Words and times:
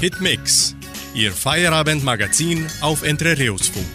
Hitmix, 0.00 0.76
Ihr 1.14 1.32
Feierabendmagazin 1.32 2.66
auf 2.82 3.02
Entrerios-Funk. 3.02 3.86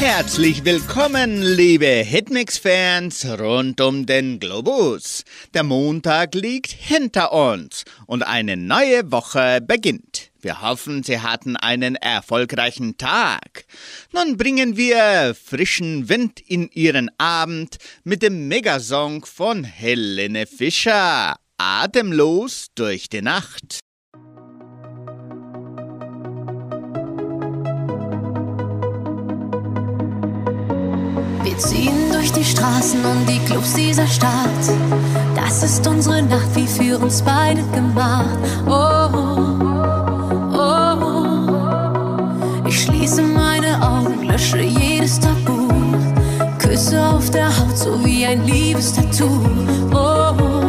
Herzlich 0.00 0.64
willkommen, 0.64 1.42
liebe 1.42 1.84
Hitmix-Fans 1.84 3.26
rund 3.38 3.82
um 3.82 4.06
den 4.06 4.40
Globus. 4.40 5.24
Der 5.52 5.64
Montag 5.64 6.34
liegt 6.34 6.72
hinter 6.72 7.32
uns 7.32 7.84
und 8.06 8.22
eine 8.22 8.56
neue 8.56 9.12
Woche 9.12 9.60
beginnt. 9.60 10.30
Wir 10.40 10.62
hoffen, 10.62 11.02
Sie 11.02 11.20
hatten 11.20 11.56
einen 11.58 11.96
erfolgreichen 11.96 12.96
Tag. 12.96 13.66
Nun 14.14 14.38
bringen 14.38 14.78
wir 14.78 15.34
frischen 15.34 16.08
Wind 16.08 16.40
in 16.40 16.70
Ihren 16.72 17.10
Abend 17.18 17.76
mit 18.02 18.22
dem 18.22 18.48
Megasong 18.48 19.26
von 19.26 19.62
Helene 19.62 20.46
Fischer. 20.46 21.36
Atemlos 21.64 22.66
durch 22.74 23.08
die 23.08 23.22
Nacht. 23.22 23.78
Wir 31.44 31.58
ziehen 31.58 32.10
durch 32.10 32.32
die 32.32 32.44
Straßen 32.44 33.04
und 33.04 33.28
die 33.28 33.38
Clubs 33.46 33.74
dieser 33.74 34.08
Stadt. 34.08 34.48
Das 35.36 35.62
ist 35.62 35.86
unsere 35.86 36.22
Nacht, 36.22 36.52
wie 36.56 36.66
für 36.66 36.98
uns 36.98 37.22
beide 37.22 37.62
gemacht. 37.68 38.38
Oh, 38.66 39.08
oh, 40.52 40.96
oh. 41.04 42.66
Ich 42.66 42.82
schließe 42.82 43.22
meine 43.22 43.80
Augen, 43.80 44.24
lösche 44.24 44.62
jedes 44.62 45.20
Tabu. 45.20 45.68
Küsse 46.58 47.06
auf 47.06 47.30
der 47.30 47.56
Haut, 47.56 47.78
so 47.78 48.04
wie 48.04 48.26
ein 48.26 48.44
Liebestattoo. 48.46 49.46
Oh, 49.92 49.96
oh, 49.96 50.42
oh. 50.42 50.61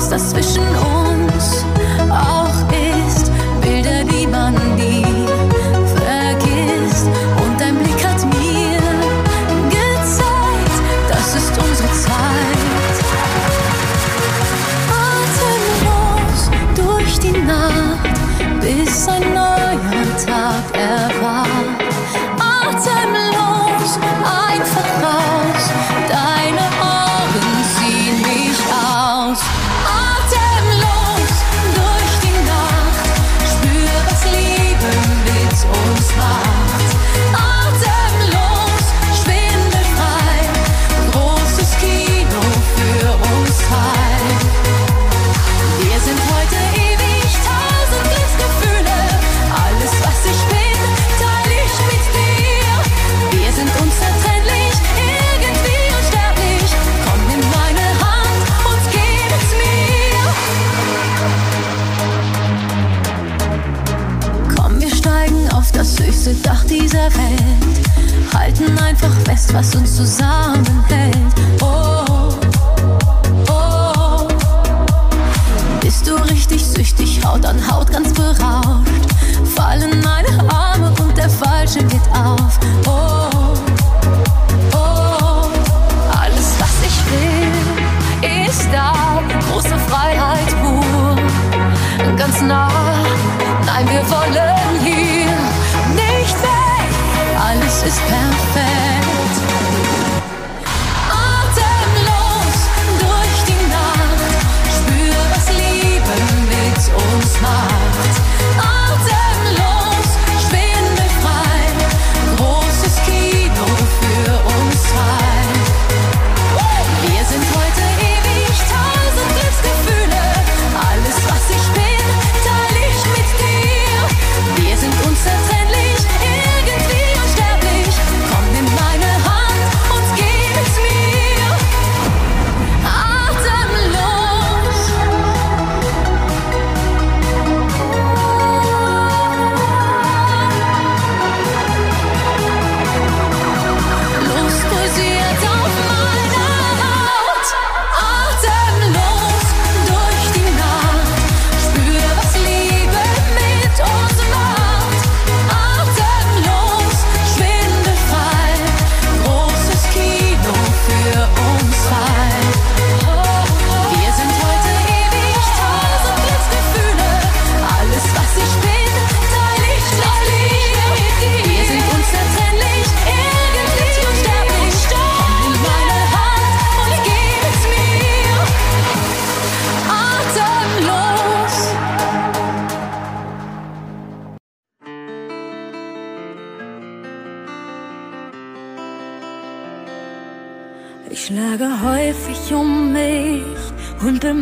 Was 0.00 0.08
das 0.08 0.30
zwischen 0.30 0.62
uns 0.62 1.62
auch 2.08 3.06
ist, 3.06 3.30
Bilder, 3.60 4.02
die 4.04 4.26
man 4.26 4.54
nie 4.74 5.09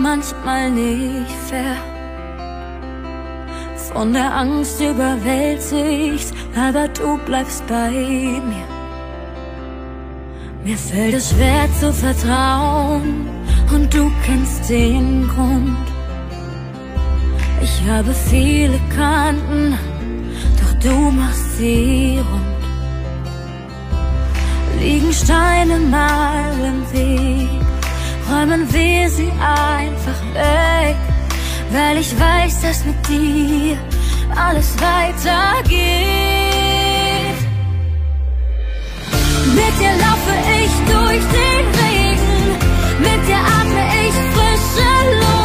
manchmal 0.08 0.70
nicht 0.70 1.38
fair. 1.48 1.76
Von 3.92 4.12
der 4.12 4.30
Angst 4.42 4.80
überwältigt, 4.80 6.32
aber 6.66 6.88
du 6.98 7.18
bleibst 7.26 7.62
bei 7.66 7.90
mir. 8.50 8.68
Mir 10.64 10.78
fällt 10.88 11.14
es 11.14 11.30
schwer 11.30 11.64
zu 11.80 11.88
vertrauen 11.92 13.26
und 13.74 13.86
du 13.94 14.04
kennst 14.24 14.68
den 14.70 15.28
Grund. 15.32 15.86
Ich 17.66 17.76
habe 17.90 18.12
viele 18.30 18.78
Kanten, 18.96 19.62
doch 20.58 20.74
du 20.84 20.96
machst 21.20 21.48
sie 21.58 22.20
rund. 22.28 22.62
Liegen 24.80 25.12
Steine 25.12 25.78
mal 25.96 26.52
im 26.70 26.80
Weg, 26.92 27.67
räumen 28.30 28.72
wir 28.72 29.08
sie 29.08 29.30
einfach 29.40 30.20
weg, 30.34 30.96
weil 31.72 31.98
ich 31.98 32.12
weiß, 32.18 32.60
dass 32.62 32.84
mit 32.84 33.08
dir 33.08 33.76
alles 34.36 34.74
weitergeht. 34.80 35.78
Mit 39.54 39.74
dir 39.80 39.94
laufe 40.04 40.34
ich 40.62 40.72
durch 40.92 41.24
den 41.38 41.64
Regen, 41.80 42.40
mit 43.00 43.20
dir 43.26 43.42
atme 43.58 43.84
ich 44.06 44.14
frische 44.34 45.18
Luft. 45.20 45.37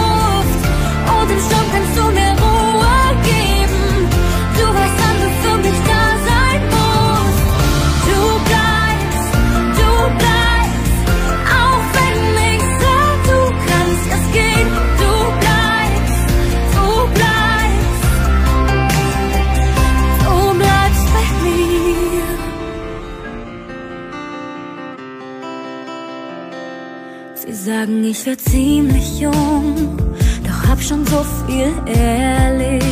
Sagen, 27.63 28.03
ich 28.03 28.25
wär 28.25 28.37
ziemlich 28.37 29.21
jung, 29.21 29.97
doch 30.45 30.69
hab 30.69 30.81
schon 30.81 31.05
so 31.05 31.23
viel 31.45 31.71
erlebt. 31.87 32.83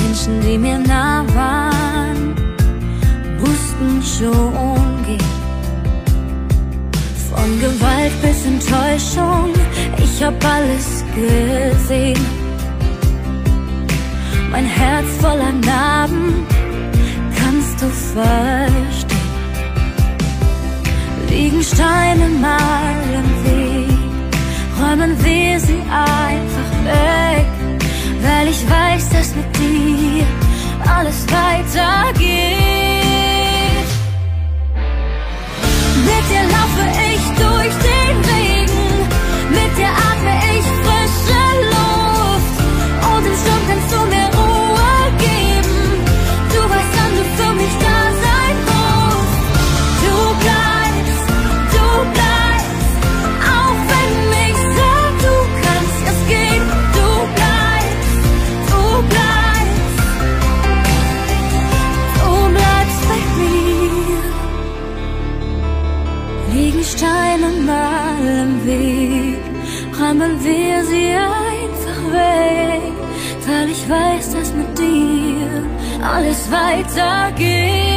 Menschen, 0.00 0.40
die 0.40 0.58
mir 0.58 0.78
nah 0.78 1.24
waren, 1.34 2.34
mussten 3.38 4.02
schon 4.02 5.04
gehen. 5.06 5.32
Von 7.30 7.60
Gewalt 7.60 8.12
bis 8.22 8.44
Enttäuschung, 8.44 9.52
ich 10.02 10.24
hab 10.24 10.44
alles 10.44 11.04
gesehen. 11.14 12.26
Mein 14.50 14.66
Herz 14.66 15.06
voller 15.20 15.52
Narben, 15.52 16.44
kannst 17.38 17.80
du 17.80 17.86
verstehen 17.88 19.05
liegen 21.36 21.62
Steine 21.62 22.28
mal 22.28 22.96
im 23.20 23.28
Weg, 23.44 24.32
räumen 24.80 25.12
wir 25.24 25.60
sie 25.60 25.82
einfach 25.90 26.70
weg, 26.84 27.46
weil 28.22 28.48
ich 28.48 28.62
weiß, 28.70 29.10
dass 29.10 29.34
mit 29.34 29.50
dir 29.58 30.24
alles 30.96 31.26
weitergeht. 31.28 32.16
Mit 36.08 36.24
dir 36.30 36.44
laufe 36.56 36.84
ich 37.12 37.24
durch 37.44 37.74
den 37.90 38.16
Regen, 38.28 38.35
alles 76.06 76.50
weitergeht. 76.50 77.95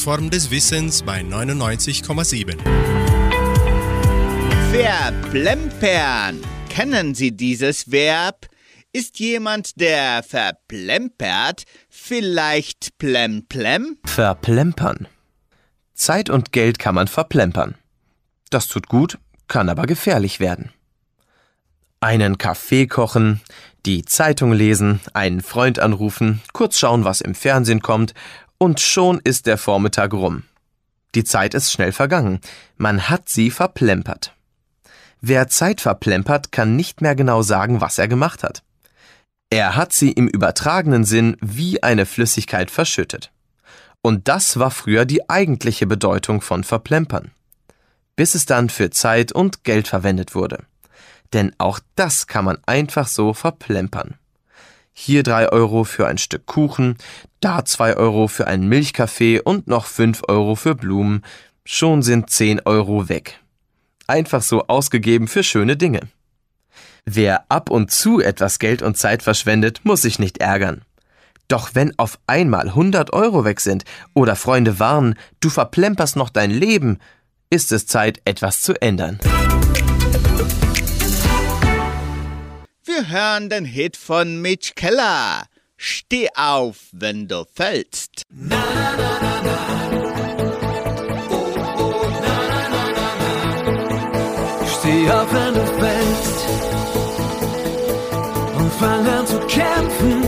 Plattform 0.00 0.30
des 0.30 0.50
Wissens 0.50 1.02
bei 1.02 1.20
99,7. 1.20 2.56
Verplempern. 4.72 6.40
Kennen 6.70 7.14
Sie 7.14 7.32
dieses 7.36 7.90
Verb? 7.92 8.46
Ist 8.94 9.18
jemand, 9.18 9.78
der 9.78 10.22
verplempert, 10.22 11.64
vielleicht 11.90 12.96
plemplem? 12.96 13.98
Verplempern. 14.06 15.06
Zeit 15.92 16.30
und 16.30 16.52
Geld 16.52 16.78
kann 16.78 16.94
man 16.94 17.06
verplempern. 17.06 17.74
Das 18.48 18.68
tut 18.68 18.88
gut, 18.88 19.18
kann 19.48 19.68
aber 19.68 19.82
gefährlich 19.82 20.40
werden. 20.40 20.72
Einen 22.00 22.38
Kaffee 22.38 22.86
kochen, 22.86 23.42
die 23.84 24.06
Zeitung 24.06 24.54
lesen, 24.54 25.00
einen 25.12 25.42
Freund 25.42 25.78
anrufen, 25.78 26.40
kurz 26.54 26.78
schauen, 26.78 27.04
was 27.04 27.20
im 27.20 27.34
Fernsehen 27.34 27.82
kommt 27.82 28.14
und 28.60 28.78
schon 28.78 29.20
ist 29.24 29.46
der 29.46 29.56
Vormittag 29.56 30.12
rum. 30.12 30.42
Die 31.14 31.24
Zeit 31.24 31.54
ist 31.54 31.72
schnell 31.72 31.92
vergangen. 31.92 32.40
Man 32.76 33.08
hat 33.08 33.28
sie 33.28 33.50
verplempert. 33.50 34.34
Wer 35.20 35.48
Zeit 35.48 35.80
verplempert, 35.80 36.52
kann 36.52 36.76
nicht 36.76 37.00
mehr 37.00 37.14
genau 37.14 37.42
sagen, 37.42 37.80
was 37.80 37.98
er 37.98 38.06
gemacht 38.06 38.42
hat. 38.42 38.62
Er 39.48 39.76
hat 39.76 39.92
sie 39.92 40.12
im 40.12 40.28
übertragenen 40.28 41.04
Sinn 41.04 41.36
wie 41.40 41.82
eine 41.82 42.06
Flüssigkeit 42.06 42.70
verschüttet. 42.70 43.32
Und 44.02 44.28
das 44.28 44.58
war 44.58 44.70
früher 44.70 45.04
die 45.04 45.28
eigentliche 45.28 45.86
Bedeutung 45.86 46.40
von 46.40 46.62
verplempern. 46.62 47.32
Bis 48.14 48.34
es 48.34 48.46
dann 48.46 48.68
für 48.68 48.90
Zeit 48.90 49.32
und 49.32 49.64
Geld 49.64 49.88
verwendet 49.88 50.34
wurde. 50.34 50.64
Denn 51.32 51.52
auch 51.58 51.80
das 51.96 52.26
kann 52.26 52.44
man 52.44 52.58
einfach 52.66 53.08
so 53.08 53.34
verplempern. 53.34 54.19
Hier 55.02 55.22
drei 55.22 55.48
Euro 55.48 55.84
für 55.84 56.06
ein 56.06 56.18
Stück 56.18 56.44
Kuchen, 56.44 56.98
da 57.40 57.64
zwei 57.64 57.96
Euro 57.96 58.28
für 58.28 58.46
einen 58.46 58.68
Milchkaffee 58.68 59.40
und 59.40 59.66
noch 59.66 59.86
fünf 59.86 60.20
Euro 60.28 60.56
für 60.56 60.74
Blumen. 60.74 61.22
Schon 61.64 62.02
sind 62.02 62.28
zehn 62.28 62.60
Euro 62.66 63.08
weg. 63.08 63.40
Einfach 64.06 64.42
so 64.42 64.66
ausgegeben 64.66 65.26
für 65.26 65.42
schöne 65.42 65.78
Dinge. 65.78 66.00
Wer 67.06 67.46
ab 67.48 67.70
und 67.70 67.90
zu 67.90 68.20
etwas 68.20 68.58
Geld 68.58 68.82
und 68.82 68.98
Zeit 68.98 69.22
verschwendet, 69.22 69.80
muss 69.84 70.02
sich 70.02 70.18
nicht 70.18 70.36
ärgern. 70.36 70.82
Doch 71.48 71.70
wenn 71.72 71.98
auf 71.98 72.18
einmal 72.26 72.68
100 72.68 73.14
Euro 73.14 73.46
weg 73.46 73.60
sind 73.60 73.84
oder 74.12 74.36
Freunde 74.36 74.78
warnen, 74.78 75.14
du 75.40 75.48
verplemperst 75.48 76.16
noch 76.16 76.28
dein 76.28 76.50
Leben, 76.50 76.98
ist 77.48 77.72
es 77.72 77.86
Zeit, 77.86 78.20
etwas 78.26 78.60
zu 78.60 78.74
ändern. 78.82 79.18
Wir 83.00 83.08
hören 83.08 83.48
den 83.48 83.64
Hit 83.64 83.96
von 83.96 84.42
Mitch 84.42 84.74
Keller. 84.74 85.44
Steh 85.78 86.28
auf, 86.34 86.76
wenn 86.92 87.28
du 87.28 87.46
fällst. 87.50 88.24
Na, 88.28 88.62
na, 88.74 88.96
na, 88.98 89.40
na, 89.42 89.56
oh, 91.30 91.54
oh, 91.78 92.04
Steh 94.66 95.10
auf, 95.10 95.32
wenn 95.32 95.54
du 95.54 95.64
fällst. 95.80 96.40
Und 98.58 98.70
fang 98.74 99.08
an 99.08 99.26
zu 99.26 99.38
kämpfen. 99.46 100.22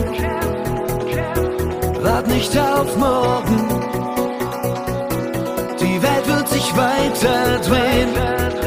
Wart 2.03 2.27
nicht 2.27 2.57
auf 2.57 2.97
morgen. 2.97 3.69
Die 5.79 6.03
Welt 6.03 6.27
wird 6.27 6.49
sich 6.49 6.75
weiter 6.75 7.59
drehen. 7.59 8.62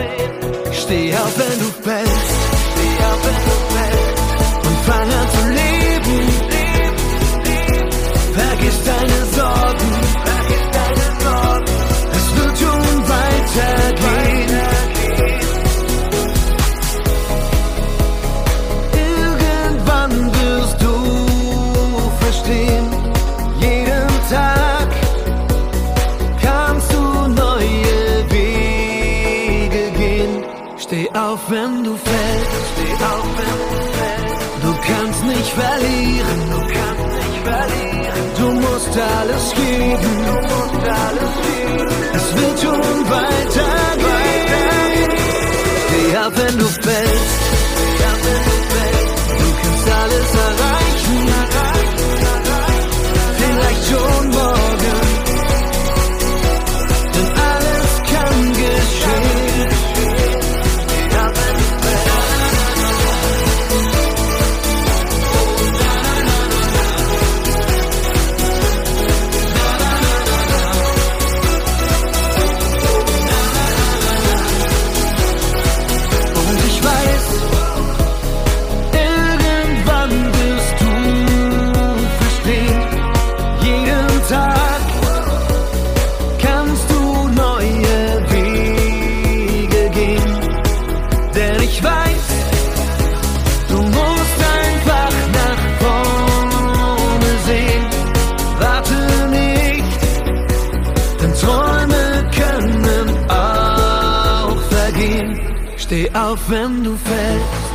Auf, 106.36 106.50
wenn 106.50 106.84
du 106.84 106.98
fällst. 106.98 107.66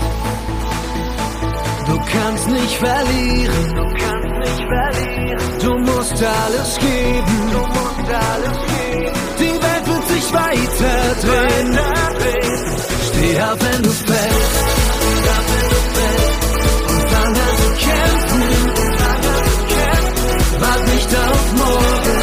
Du 1.86 1.96
kannst 2.12 2.48
nicht 2.48 2.76
verlieren. 2.76 3.74
Du 3.74 3.84
kannst 4.02 4.32
nicht 4.44 4.64
verlieren. 4.74 5.58
Du 5.64 5.72
musst 5.78 6.22
alles 6.22 6.78
geben. 6.78 7.36
Du 7.54 7.62
musst 7.76 8.08
alles 8.30 8.58
geben. 8.74 9.12
Die 9.40 9.56
Welt 9.64 9.84
wird 9.90 10.06
sich 10.14 10.32
weiter 10.32 10.98
drehen. 11.24 11.78
Steh 13.08 13.42
auf, 13.42 13.58
wenn 13.64 13.82
du 13.82 13.90
fällst. 13.90 14.56
Steh 15.06 15.28
auf, 15.36 15.46
wenn 15.54 15.68
du 17.60 17.68
kämpfen. 17.86 18.42
Wart 20.60 20.84
nicht 20.92 21.10
auf 21.16 21.44
morgen. 21.56 22.19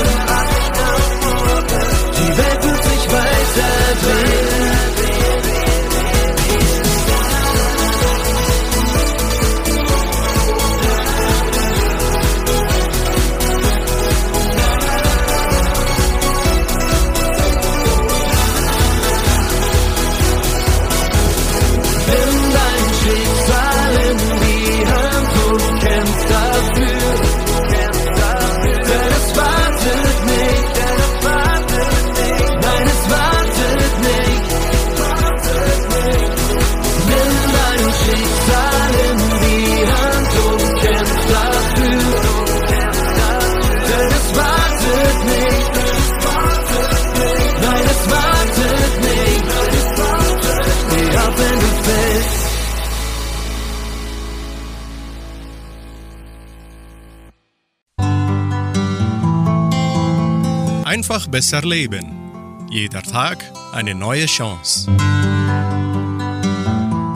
Einfach 61.09 61.27
besser 61.27 61.61
leben. 61.61 62.67
Jeder 62.69 63.01
Tag 63.01 63.37
eine 63.71 63.95
neue 63.95 64.25
Chance. 64.25 64.91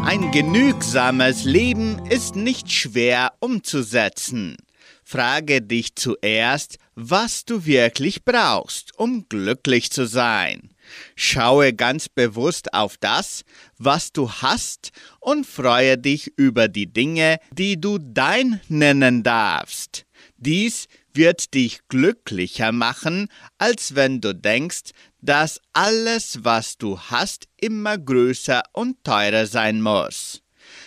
Ein 0.05 0.31
genügsames 0.31 1.43
Leben 1.43 1.99
ist 2.05 2.37
nicht 2.37 2.71
schwer 2.71 3.33
umzusetzen. 3.41 4.55
Frage 5.03 5.61
dich 5.61 5.95
zuerst, 5.95 6.77
was 6.95 7.43
du 7.43 7.65
wirklich 7.65 8.23
brauchst, 8.23 8.97
um 8.97 9.27
glücklich 9.27 9.91
zu 9.91 10.07
sein. 10.07 10.69
Schaue 11.17 11.73
ganz 11.73 12.07
bewusst 12.07 12.73
auf 12.73 12.95
das, 12.95 13.43
was 13.77 14.13
du 14.13 14.31
hast 14.31 14.91
und 15.19 15.45
freue 15.45 15.97
dich 15.97 16.31
über 16.37 16.69
die 16.69 16.87
Dinge, 16.87 17.39
die 17.51 17.81
du 17.81 17.97
dein 17.97 18.61
nennen 18.69 19.21
darfst. 19.21 20.05
Dies 20.37 20.87
wird 21.13 21.53
dich 21.53 21.79
glücklicher 21.87 22.71
machen, 22.71 23.27
als 23.57 23.95
wenn 23.95 24.21
du 24.21 24.33
denkst, 24.33 24.91
dass 25.21 25.59
alles, 25.73 26.43
was 26.43 26.77
du 26.77 26.99
hast, 26.99 27.47
immer 27.59 27.97
größer 27.97 28.63
und 28.73 29.03
teurer 29.03 29.45
sein 29.45 29.81
muss. 29.81 30.41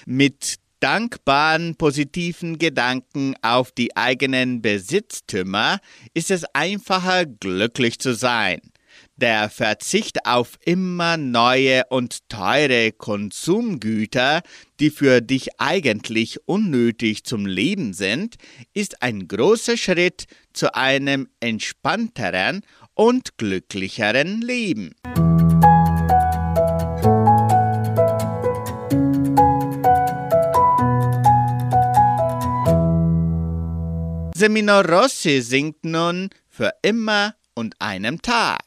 Mit 0.07 0.57
dankbaren, 0.81 1.76
positiven 1.76 2.59
Gedanken 2.59 3.35
auf 3.43 3.73
die 3.73 3.97
eigenen 3.97 4.61
Besitztümer 4.61 5.78
ist 6.12 6.31
es 6.31 6.45
einfacher, 6.52 7.25
glücklich 7.25 7.99
zu 7.99 8.14
sein. 8.14 8.61
Der 9.16 9.49
Verzicht 9.49 10.26
auf 10.26 10.59
immer 10.64 11.16
neue 11.16 11.85
und 11.88 12.28
teure 12.28 12.90
Konsumgüter, 12.90 14.42
die 14.80 14.90
für 14.90 15.21
dich 15.21 15.61
eigentlich 15.61 16.40
unnötig 16.49 17.23
zum 17.23 17.47
Leben 17.47 17.92
sind, 17.92 18.35
ist 18.73 19.02
ein 19.02 19.28
großer 19.28 19.76
Schritt 19.76 20.25
zu 20.52 20.75
einem 20.75 21.28
entspannteren 21.38 22.62
und 22.94 23.38
glücklicheren 23.38 24.40
Leben. 24.40 24.97
Semino 34.35 34.80
Rossi 34.80 35.40
singt 35.40 35.85
nun 35.85 36.30
für 36.49 36.73
immer 36.83 37.37
und 37.54 37.76
einem 37.78 38.21
Tag. 38.21 38.63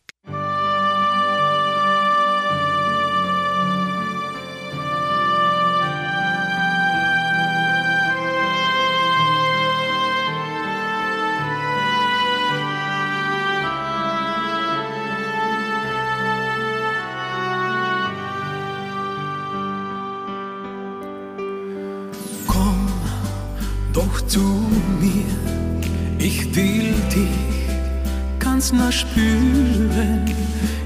Ganz 28.67 28.71
nah 28.71 28.91
spüren. 28.91 30.25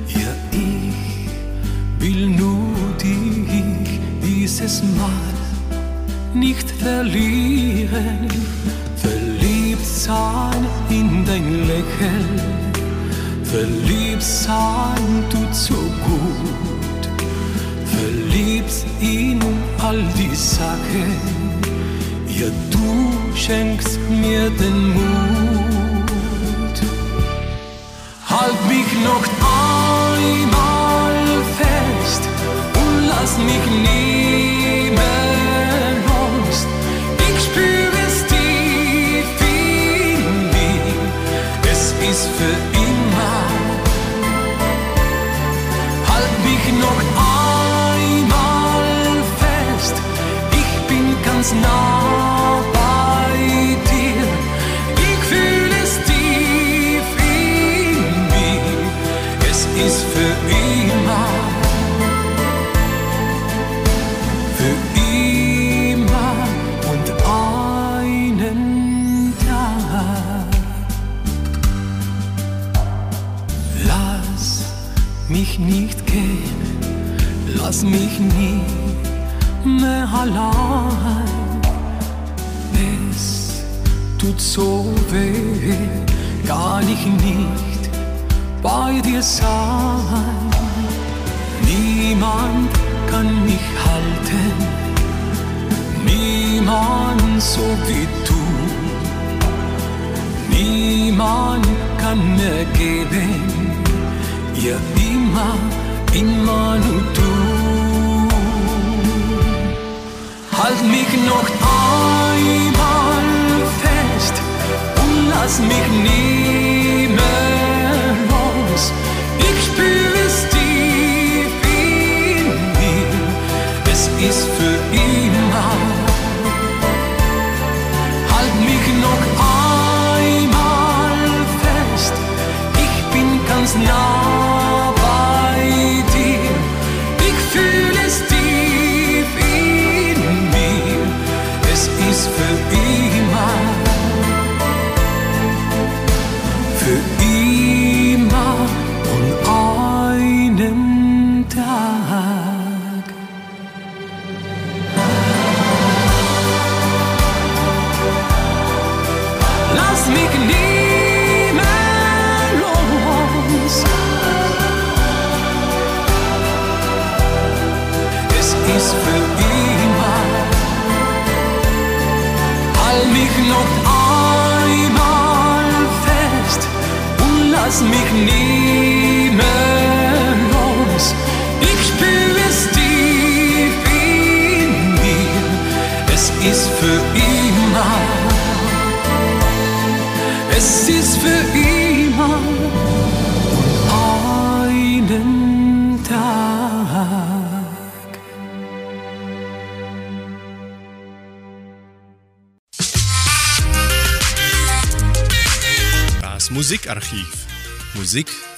Ja, 0.08 0.34
ich 0.52 2.00
will 2.00 2.28
nur 2.28 2.76
dich 3.02 4.00
dieses 4.24 4.84
Mal 4.84 5.34
nicht 6.34 6.70
verlieren. 6.70 8.28
Verliebt 8.98 9.86
sein 9.86 10.66
in 10.90 11.26
dein 11.26 11.68
Lächeln, 11.68 12.40
verliebt 13.44 14.22
sein 14.22 15.24
tut 15.32 15.56
so 15.56 15.74
gut. 15.74 17.04
Verliebt 17.86 18.86
in 19.00 19.40
all 19.80 20.04
die 20.18 20.36
Sachen, 20.36 21.16
ja 22.28 22.48
du 22.70 23.36
schenkst 23.36 24.00
mir 24.10 24.50
den 24.52 24.94
Mut. 24.94 25.61
Halt 28.32 28.66
mich 28.66 28.94
noch 29.04 29.26
einmal 29.44 30.81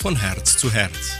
von 0.04 0.16
Herz 0.18 0.58
zu 0.58 0.70
Herz. 0.70 1.18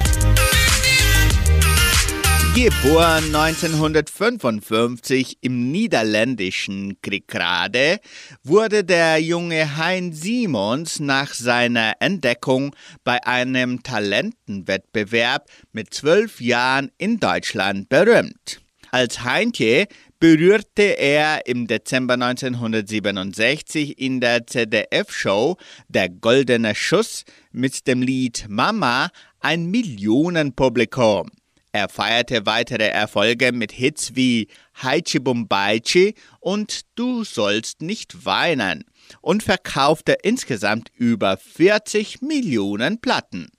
Geboren 2.54 3.34
1955 3.34 5.38
im 5.40 5.72
niederländischen 5.72 7.02
Krikrade, 7.02 8.02
wurde 8.44 8.84
der 8.84 9.22
junge 9.22 9.78
Hein 9.78 10.12
Simons 10.12 11.00
nach 11.00 11.34
seiner 11.34 11.94
Entdeckung 12.02 12.76
bei 13.06 13.26
einem 13.26 13.84
Talentenwettbewerb 13.84 15.48
mit 15.72 15.94
zwölf 15.94 16.42
Jahren 16.42 16.92
in 16.98 17.22
Deutschland 17.22 17.88
berühmt. 17.88 18.60
Als 18.92 19.24
Heintje 19.24 19.88
berührte 20.24 20.84
er 20.84 21.48
im 21.48 21.68
Dezember 21.68 22.14
1967 22.14 24.00
in 24.00 24.22
der 24.22 24.48
ZDF-Show 24.48 25.58
Der 25.90 26.08
Goldene 26.08 26.76
Schuss 26.76 27.26
mit 27.52 27.88
dem 27.88 28.02
Lied 28.02 28.46
Mama 28.48 29.10
ein 29.42 29.66
Millionenpublikum. 29.66 31.30
Er 31.74 31.90
feierte 31.90 32.46
weitere 32.46 32.88
Erfolge 32.88 33.52
mit 33.52 33.74
Hits 33.74 34.16
wie 34.16 34.48
Haichi 34.82 35.20
Bumbaichi 35.20 36.16
und 36.40 36.84
Du 36.96 37.26
sollst 37.26 37.82
nicht 37.82 38.26
weinen 38.26 38.86
und 39.20 39.44
verkaufte 39.44 40.16
insgesamt 40.24 40.90
über 40.96 41.36
40 41.36 42.22
Millionen 42.22 43.02
Platten. 43.02 43.50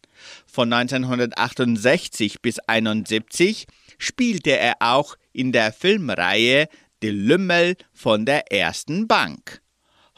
Von 0.46 0.72
1968 0.72 2.40
bis 2.40 2.58
1971 2.60 3.66
spielte 3.98 4.58
er 4.58 4.76
auch 4.80 5.16
in 5.32 5.52
der 5.52 5.72
Filmreihe 5.72 6.68
Die 7.02 7.10
Lümmel 7.10 7.76
von 7.92 8.24
der 8.26 8.52
ersten 8.52 9.06
Bank. 9.06 9.60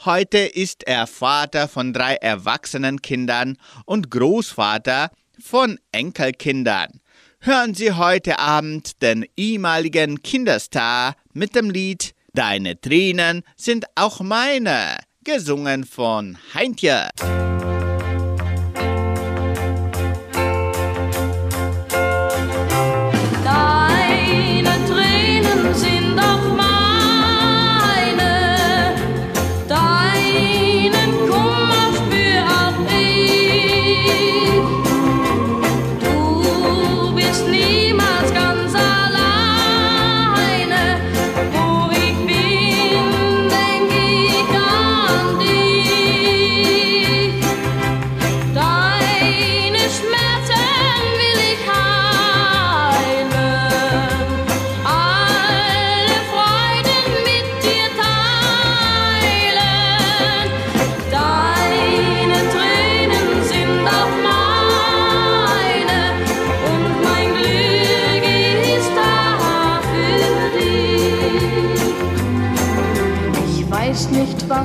Heute 0.04 0.38
ist 0.38 0.84
er 0.86 1.06
Vater 1.06 1.68
von 1.68 1.92
drei 1.92 2.14
erwachsenen 2.16 3.00
Kindern 3.00 3.56
und 3.86 4.10
Großvater 4.10 5.10
von 5.40 5.78
Enkelkindern. 5.92 7.00
Hören 7.40 7.74
Sie 7.74 7.92
heute 7.92 8.38
Abend 8.38 9.02
den 9.02 9.26
ehemaligen 9.36 10.22
Kinderstar 10.22 11.16
mit 11.32 11.54
dem 11.54 11.70
Lied 11.70 12.14
Deine 12.36 12.78
Tränen 12.78 13.44
sind 13.56 13.86
auch 13.94 14.20
meine, 14.20 14.98
gesungen 15.24 15.84
von 15.84 16.36
Heintje. 16.52 17.08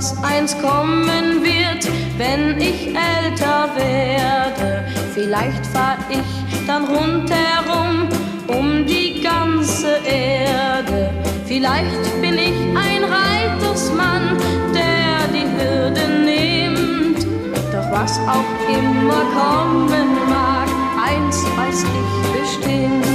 Was 0.02 0.24
einst 0.24 0.60
kommen 0.60 1.44
wird, 1.44 1.88
wenn 2.18 2.60
ich 2.60 2.88
älter 2.88 3.70
werde. 3.76 4.84
Vielleicht 5.14 5.64
fahr 5.68 5.98
ich 6.10 6.66
dann 6.66 6.86
rundherum 6.86 8.08
um 8.48 8.84
die 8.88 9.22
ganze 9.22 10.00
Erde. 10.04 11.12
Vielleicht 11.46 12.20
bin 12.20 12.34
ich 12.34 12.58
ein 12.76 13.04
Reitersmann, 13.04 14.38
der 14.74 15.28
die 15.36 15.48
Hürde 15.56 16.08
nimmt. 16.26 17.24
Doch 17.72 17.92
was 17.92 18.18
auch 18.22 18.52
immer 18.70 19.24
kommen 19.38 20.08
mag, 20.28 20.68
eins 21.06 21.46
weiß 21.58 21.84
ich 21.84 22.42
bestimmt. 22.42 23.06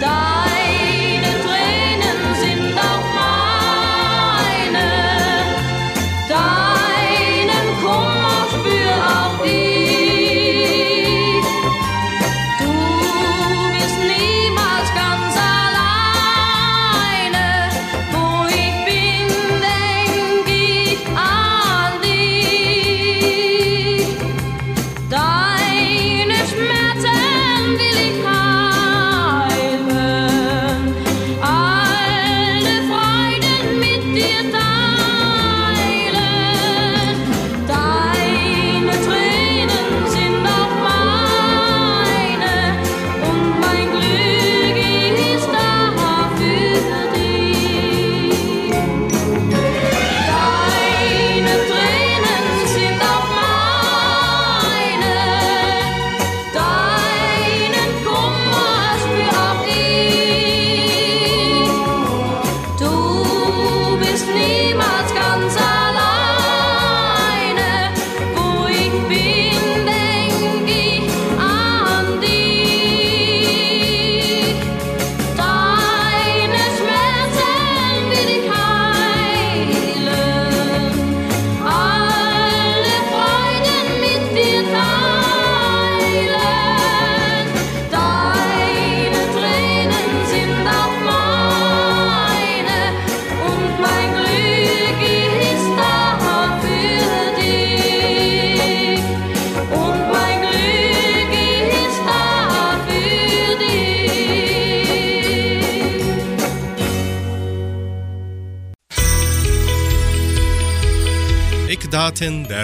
Deine 0.00 0.35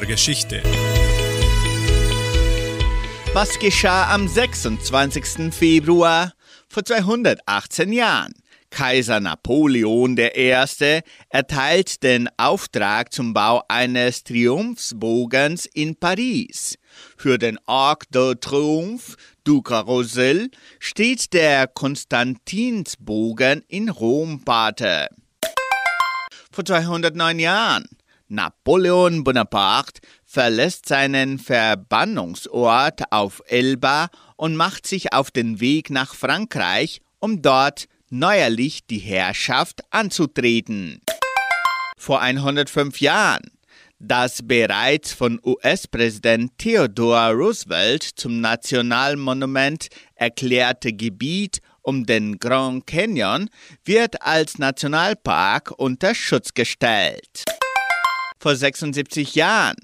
der 0.02 0.08
Geschichte. 0.08 0.62
Was 3.34 3.58
geschah 3.58 4.12
am 4.12 4.26
26. 4.26 5.54
Februar 5.54 6.32
vor 6.68 6.84
218 6.84 7.92
Jahren? 7.92 8.32
Kaiser 8.70 9.20
Napoleon 9.20 10.16
I. 10.18 10.54
erteilt 11.28 12.02
den 12.02 12.28
Auftrag 12.36 13.12
zum 13.12 13.32
Bau 13.32 13.62
eines 13.68 14.24
Triumphsbogens 14.24 15.66
in 15.66 15.94
Paris. 15.94 16.78
Für 17.16 17.38
den 17.38 17.58
Arc 17.66 18.10
de 18.10 18.34
Triomphe 18.34 19.16
du 19.44 19.62
Carrousel 19.62 20.50
steht 20.80 21.32
der 21.32 21.68
Konstantinsbogen 21.68 23.62
in 23.68 23.88
Rom 23.88 24.42
Pate. 24.44 25.08
Vor 26.50 26.64
209 26.64 27.38
Jahren 27.38 27.86
Napoleon 28.32 29.24
Bonaparte 29.24 30.00
verlässt 30.24 30.88
seinen 30.88 31.38
Verbannungsort 31.38 33.12
auf 33.12 33.42
Elba 33.46 34.08
und 34.36 34.56
macht 34.56 34.86
sich 34.86 35.12
auf 35.12 35.30
den 35.30 35.60
Weg 35.60 35.90
nach 35.90 36.14
Frankreich, 36.14 37.00
um 37.18 37.42
dort 37.42 37.84
neuerlich 38.08 38.86
die 38.86 38.98
Herrschaft 38.98 39.82
anzutreten. 39.90 41.00
Vor 41.98 42.20
105 42.20 43.00
Jahren 43.00 43.42
das 44.04 44.40
bereits 44.42 45.12
von 45.12 45.40
US-Präsident 45.44 46.58
Theodore 46.58 47.34
Roosevelt 47.34 48.02
zum 48.02 48.40
Nationalmonument 48.40 49.86
erklärte 50.16 50.92
Gebiet 50.92 51.60
um 51.82 52.04
den 52.04 52.40
Grand 52.40 52.84
Canyon 52.84 53.48
wird 53.84 54.20
als 54.22 54.58
Nationalpark 54.58 55.70
unter 55.76 56.16
Schutz 56.16 56.52
gestellt. 56.52 57.44
Vor 58.42 58.56
76 58.56 59.36
Jahren 59.36 59.76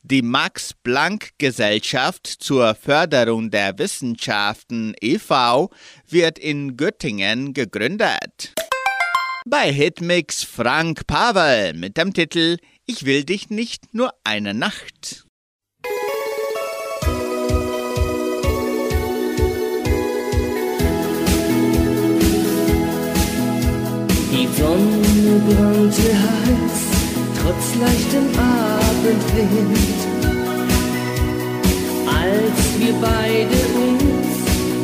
die 0.00 0.22
Max-Planck-Gesellschaft 0.22 2.26
zur 2.26 2.74
Förderung 2.74 3.50
der 3.50 3.78
Wissenschaften 3.78 4.94
e.V. 5.02 5.68
wird 6.08 6.38
in 6.38 6.78
Göttingen 6.78 7.52
gegründet. 7.52 8.54
Bei 9.44 9.70
Hitmix 9.70 10.42
Frank 10.42 11.06
Pavel 11.06 11.74
mit 11.74 11.98
dem 11.98 12.14
Titel 12.14 12.56
Ich 12.86 13.04
will 13.04 13.24
dich 13.24 13.50
nicht 13.50 13.92
nur 13.92 14.14
eine 14.24 14.54
Nacht. 14.54 15.26
Die 24.32 24.48
Sonne 24.56 25.42
brannte 25.46 26.22
heiß, 26.22 26.87
trotz 27.48 27.74
leichtem 27.80 28.26
Abendwind. 28.36 29.78
Als 32.06 32.60
wir 32.78 32.94
beide 33.00 33.58
uns 33.84 34.28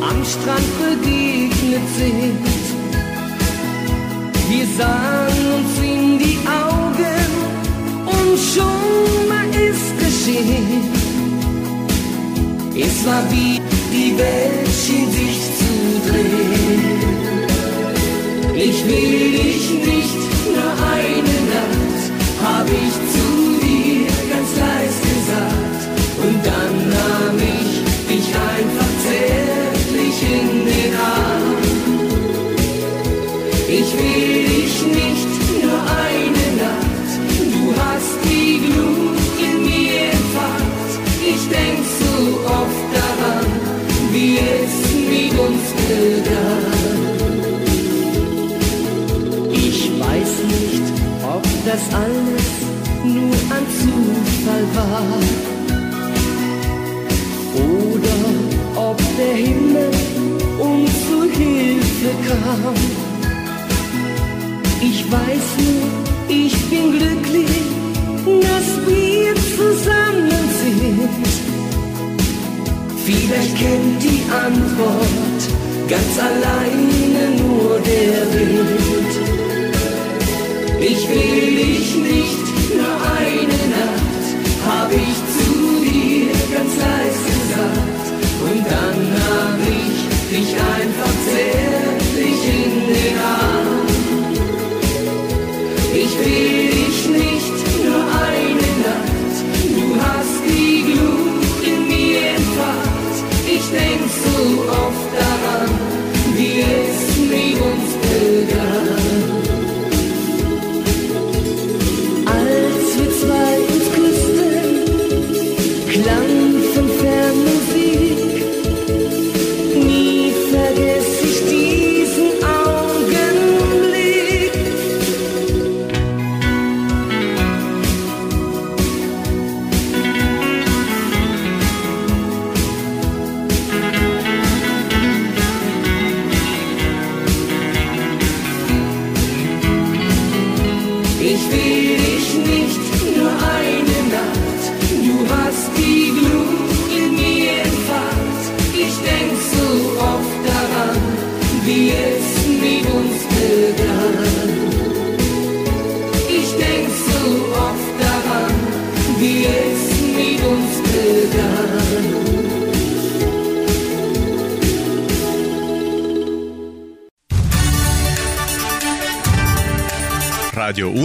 am 0.00 0.24
Strand 0.24 0.70
begegnet 0.80 1.86
sind, 1.98 2.44
wir 4.48 4.66
sahen 4.78 5.40
uns 5.56 5.78
in 5.82 6.18
die 6.18 6.38
Augen 6.46 7.30
und 8.06 8.38
schon 8.52 9.28
war 9.28 9.48
es 9.68 9.80
geschehen. 10.02 10.84
Es 12.76 13.06
war 13.06 13.22
wie 13.30 13.60
die 13.92 14.18
Welt 14.18 14.68
schien 14.68 15.10
sich 15.10 15.38
zu 15.58 15.72
drehen. 16.08 17.04
Ich 18.56 18.84
will 18.86 19.32
dich 19.32 19.70
nicht 19.70 20.18
nur 20.54 20.72
eine 20.92 21.23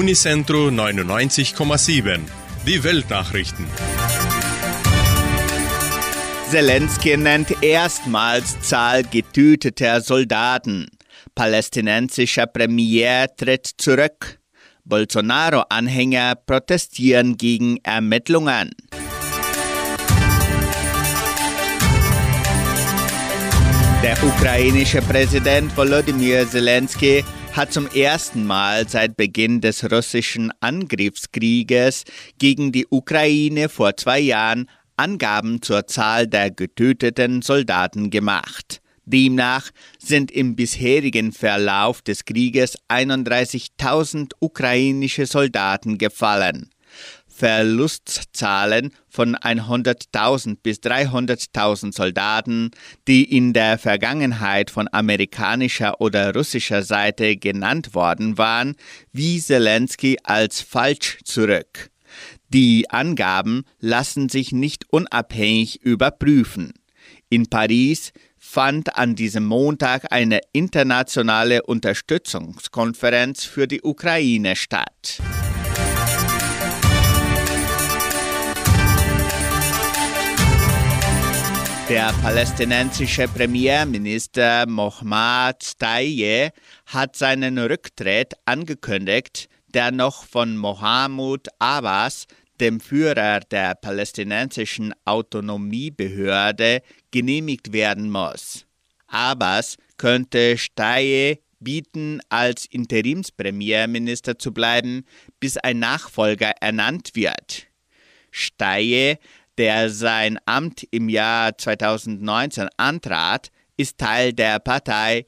Unicentro 0.10 0.70
99,7. 0.70 2.22
Die 2.66 2.84
Weltnachrichten. 2.84 3.68
Zelensky 6.50 7.16
nennt 7.16 7.62
erstmals 7.62 8.60
Zahl 8.62 9.04
getöteter 9.04 10.02
Soldaten. 10.02 10.88
Palästinensischer 11.36 12.48
Premier 12.48 13.28
tritt 13.38 13.68
zurück. 13.78 14.40
Bolsonaro-Anhänger 14.84 16.34
protestieren 16.44 17.38
gegen 17.38 17.78
Ermittlungen. 17.84 18.72
Der 24.02 24.18
ukrainische 24.24 25.04
Präsident 25.04 25.78
Volodymyr 25.78 26.48
Zelensky 26.48 27.24
hat 27.54 27.74
zum 27.74 27.88
ersten 27.88 28.46
Mal 28.46 28.88
seit 28.88 29.18
Beginn 29.18 29.62
des 29.62 29.92
russischen 29.92 30.52
Angriffskrieges 30.60 32.04
gegen 32.38 32.72
die 32.72 32.88
Ukraine 32.90 33.70
vor 33.70 33.98
zwei 33.98 34.20
Jahren 34.20 34.70
Angaben 34.98 35.62
zur 35.62 35.88
Zahl 35.88 36.28
der 36.28 36.52
getöteten 36.52 37.42
Soldaten 37.42 38.10
gemacht. 38.10 38.82
Demnach 39.06 39.72
sind 39.98 40.30
im 40.32 40.56
bisherigen 40.56 41.32
Verlauf 41.32 42.02
des 42.02 42.26
Krieges 42.26 42.78
31.000 42.90 44.34
ukrainische 44.40 45.26
Soldaten 45.26 45.98
gefallen. 45.98 46.70
Verlustzahlen 47.40 48.92
von 49.08 49.38
100.000 49.38 50.58
bis 50.62 50.80
300.000 50.80 51.96
Soldaten, 51.96 52.72
die 53.08 53.24
in 53.24 53.54
der 53.54 53.78
Vergangenheit 53.78 54.70
von 54.70 54.90
amerikanischer 54.92 56.02
oder 56.02 56.36
russischer 56.36 56.84
Seite 56.84 57.38
genannt 57.38 57.96
worden 57.96 58.38
waren, 58.38 58.76
wies 59.14 59.48
Zelensky 59.48 60.18
als 60.22 60.60
falsch 60.60 61.20
zurück. 61.24 61.90
Die 62.50 62.90
Angaben 62.90 63.64
lassen 63.80 64.28
sich 64.28 64.52
nicht 64.52 64.92
unabhängig 64.92 65.82
überprüfen. 65.82 66.74
In 67.30 67.48
Paris 67.48 68.12
fand 68.38 68.98
an 68.98 69.16
diesem 69.16 69.46
Montag 69.46 70.12
eine 70.12 70.42
internationale 70.52 71.64
Unterstützungskonferenz 71.64 73.46
für 73.46 73.68
die 73.68 73.82
Ukraine 73.82 74.58
statt. 74.58 75.22
Der 81.90 82.14
palästinensische 82.22 83.28
Premierminister 83.28 84.68
Mohammad 84.68 85.80
Taye 85.80 86.52
hat 86.86 87.16
seinen 87.16 87.58
Rücktritt 87.58 88.36
angekündigt, 88.46 89.50
der 89.74 89.90
noch 89.90 90.24
von 90.24 90.56
Mohammed 90.56 91.48
Abbas, 91.58 92.28
dem 92.60 92.80
Führer 92.80 93.40
der 93.40 93.74
palästinensischen 93.74 94.94
Autonomiebehörde, 95.06 96.84
genehmigt 97.10 97.74
werden 97.74 98.12
muss. 98.12 98.68
Abbas 99.08 99.78
könnte 99.98 100.58
Taye 100.76 101.40
bieten, 101.60 102.22
als 102.30 102.68
Interimspremierminister 102.68 104.38
zu 104.38 104.54
bleiben, 104.54 105.06
bis 105.40 105.58
ein 105.58 105.80
Nachfolger 105.80 106.52
ernannt 106.62 107.16
wird. 107.16 107.66
Steye 108.32 109.18
der 109.60 109.90
sein 109.90 110.40
Amt 110.46 110.88
im 110.90 111.10
Jahr 111.10 111.58
2019 111.58 112.70
antrat, 112.78 113.52
ist 113.76 113.98
Teil 113.98 114.32
der 114.32 114.58
Partei, 114.60 115.26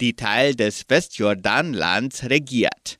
die 0.00 0.16
Teil 0.16 0.54
des 0.54 0.86
Westjordanlands 0.88 2.24
regiert. 2.30 2.98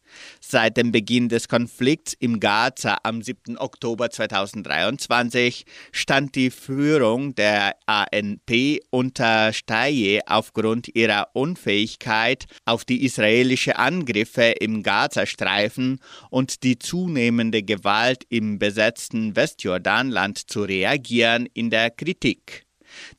Seit 0.49 0.77
dem 0.77 0.93
Beginn 0.93 1.29
des 1.29 1.49
Konflikts 1.49 2.15
im 2.21 2.39
Gaza 2.39 2.99
am 3.03 3.21
7. 3.21 3.59
Oktober 3.59 4.11
2023 4.11 5.65
stand 5.91 6.37
die 6.37 6.53
Führung 6.53 7.35
der 7.35 7.75
ANP 7.87 8.79
unter 8.91 9.53
Steye 9.53 10.21
aufgrund 10.25 10.95
ihrer 10.95 11.31
Unfähigkeit, 11.33 12.45
auf 12.65 12.85
die 12.85 13.05
israelische 13.05 13.77
Angriffe 13.77 14.55
im 14.61 14.85
Gazastreifen 14.85 15.99
und 16.31 16.63
die 16.63 16.79
zunehmende 16.79 17.65
Gewalt 17.65 18.23
im 18.29 18.61
besetzten 18.61 19.35
Westjordanland 19.35 20.49
zu 20.49 20.63
reagieren 20.63 21.49
in 21.55 21.71
der 21.71 21.91
Kritik. 21.91 22.67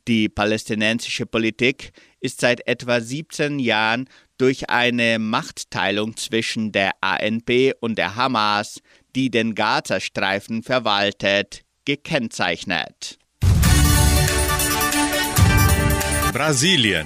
Die 0.07 0.29
palästinensische 0.29 1.25
Politik 1.25 1.91
ist 2.21 2.39
seit 2.39 2.65
etwa 2.67 3.01
17 3.01 3.59
Jahren 3.59 4.07
durch 4.37 4.69
eine 4.69 5.19
Machtteilung 5.19 6.15
zwischen 6.17 6.71
der 6.71 6.91
ANP 7.01 7.73
und 7.79 7.97
der 7.97 8.15
Hamas, 8.15 8.81
die 9.15 9.29
den 9.29 9.55
Gazastreifen 9.55 10.63
verwaltet, 10.63 11.63
gekennzeichnet. 11.85 13.17
Brasilien. 16.33 17.05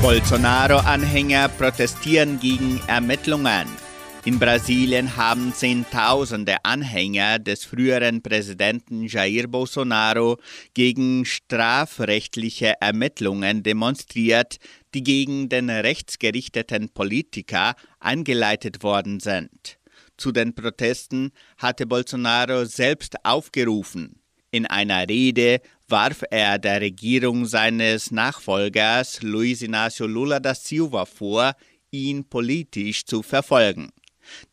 Bolsonaro-Anhänger 0.00 1.48
protestieren 1.48 2.38
gegen 2.38 2.80
Ermittlungen. 2.86 3.83
In 4.26 4.38
Brasilien 4.38 5.18
haben 5.18 5.52
Zehntausende 5.52 6.56
Anhänger 6.64 7.38
des 7.38 7.66
früheren 7.66 8.22
Präsidenten 8.22 9.06
Jair 9.06 9.48
Bolsonaro 9.48 10.38
gegen 10.72 11.26
strafrechtliche 11.26 12.72
Ermittlungen 12.80 13.62
demonstriert, 13.62 14.56
die 14.94 15.02
gegen 15.02 15.50
den 15.50 15.68
rechtsgerichteten 15.68 16.88
Politiker 16.88 17.74
eingeleitet 18.00 18.82
worden 18.82 19.20
sind. 19.20 19.78
Zu 20.16 20.32
den 20.32 20.54
Protesten 20.54 21.30
hatte 21.58 21.86
Bolsonaro 21.86 22.64
selbst 22.64 23.16
aufgerufen. 23.24 24.22
In 24.50 24.64
einer 24.64 25.06
Rede 25.06 25.60
warf 25.86 26.22
er 26.30 26.58
der 26.58 26.80
Regierung 26.80 27.44
seines 27.44 28.10
Nachfolgers 28.10 29.20
Luiz 29.20 29.60
Inácio 29.60 30.06
Lula 30.06 30.40
da 30.40 30.54
Silva 30.54 31.04
vor, 31.04 31.52
ihn 31.90 32.24
politisch 32.24 33.04
zu 33.04 33.22
verfolgen. 33.22 33.90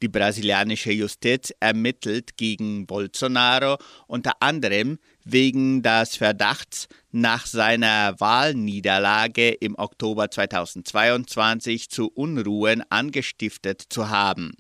Die 0.01 0.07
brasilianische 0.07 0.91
Justiz 0.91 1.53
ermittelt 1.60 2.38
gegen 2.38 2.86
Bolsonaro 2.86 3.77
unter 4.07 4.34
anderem 4.41 4.99
wegen 5.23 5.81
des 5.81 6.17
Verdachts, 6.17 6.88
nach 7.12 7.45
seiner 7.45 8.19
Wahlniederlage 8.19 9.49
im 9.51 9.75
Oktober 9.77 10.31
2022 10.31 11.89
zu 11.89 12.07
Unruhen 12.07 12.84
angestiftet 12.89 13.84
zu 13.89 14.10
haben. 14.10 14.53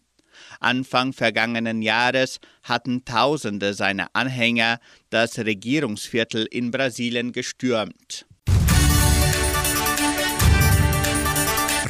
Anfang 0.59 1.13
vergangenen 1.13 1.81
Jahres 1.81 2.39
hatten 2.63 3.05
Tausende 3.05 3.73
seiner 3.73 4.09
Anhänger 4.13 4.79
das 5.09 5.37
Regierungsviertel 5.37 6.45
in 6.45 6.71
Brasilien 6.71 7.31
gestürmt. 7.31 8.25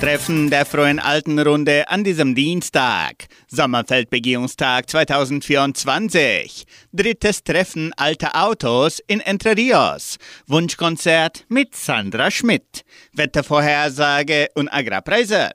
Treffen 0.00 0.50
der 0.50 0.66
Freien 0.66 0.98
Altenrunde 0.98 1.88
an 1.88 2.04
diesem 2.04 2.34
Dienstag. 2.34 3.26
Sommerfeldbegehungstag 3.48 4.90
2024. 4.90 6.66
Drittes 6.92 7.42
Treffen 7.42 7.92
alter 7.96 8.32
Autos 8.34 9.00
in 9.06 9.20
Entre 9.20 9.56
Rios. 9.56 10.18
Wunschkonzert 10.46 11.46
mit 11.48 11.74
Sandra 11.74 12.30
Schmidt. 12.30 12.84
Wettervorhersage 13.12 14.48
und 14.54 14.68
Agrarpreise. 14.68 15.50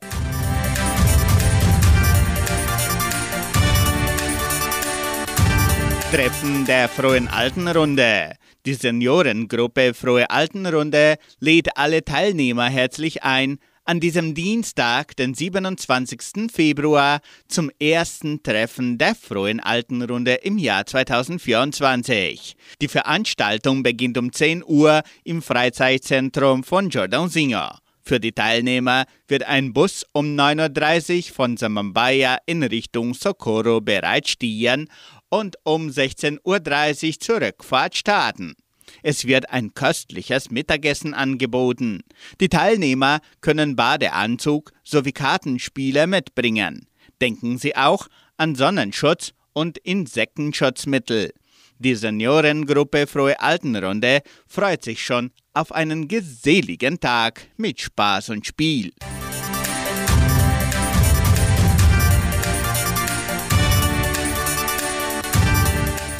Treffen 6.11 6.65
der 6.65 6.89
Frohen 6.89 7.27
Altenrunde. 7.27 8.35
Die 8.65 8.73
Seniorengruppe 8.73 9.93
Frohe 9.93 10.29
Altenrunde 10.29 11.17
lädt 11.39 11.77
alle 11.77 12.03
Teilnehmer 12.03 12.65
herzlich 12.65 13.23
ein, 13.23 13.59
an 13.89 13.99
diesem 13.99 14.35
Dienstag, 14.35 15.15
den 15.15 15.33
27. 15.33 16.51
Februar, 16.53 17.21
zum 17.47 17.71
ersten 17.79 18.43
Treffen 18.43 18.99
der 18.99 19.15
Frohen 19.15 19.59
Altenrunde 19.59 20.35
im 20.35 20.59
Jahr 20.59 20.85
2024. 20.85 22.55
Die 22.83 22.87
Veranstaltung 22.87 23.81
beginnt 23.81 24.19
um 24.19 24.31
10 24.31 24.63
Uhr 24.63 25.01
im 25.23 25.41
Freizeitzentrum 25.41 26.63
von 26.63 26.89
Jordan 26.89 27.29
Singer. 27.29 27.79
Für 28.03 28.19
die 28.19 28.31
Teilnehmer 28.31 29.05
wird 29.27 29.47
ein 29.47 29.73
Bus 29.73 30.05
um 30.11 30.35
9.30 30.35 31.29
Uhr 31.29 31.33
von 31.33 31.57
Samambaya 31.57 32.37
in 32.45 32.61
Richtung 32.61 33.15
Socorro 33.15 33.81
bereitstehen 33.81 34.87
und 35.29 35.55
um 35.63 35.87
16.30 35.87 37.07
Uhr 37.07 37.19
zur 37.19 37.41
Rückfahrt 37.41 37.97
starten. 37.97 38.53
Es 39.03 39.25
wird 39.25 39.49
ein 39.49 39.73
köstliches 39.73 40.51
Mittagessen 40.51 41.13
angeboten. 41.13 42.01
Die 42.39 42.49
Teilnehmer 42.49 43.19
können 43.41 43.75
Badeanzug 43.75 44.71
sowie 44.83 45.11
Kartenspiele 45.11 46.07
mitbringen. 46.07 46.87
Denken 47.21 47.57
Sie 47.57 47.75
auch 47.75 48.07
an 48.37 48.55
Sonnenschutz 48.55 49.33
und 49.53 49.77
Insektenschutzmittel. 49.77 51.33
Die 51.79 51.95
Seniorengruppe 51.95 53.07
Frohe 53.07 53.39
Altenrunde 53.39 54.21
freut 54.47 54.83
sich 54.83 55.01
schon 55.01 55.31
auf 55.53 55.71
einen 55.71 56.07
geseligen 56.07 56.99
Tag 56.99 57.47
mit 57.57 57.79
Spaß 57.79 58.29
und 58.29 58.45
Spiel. 58.45 58.91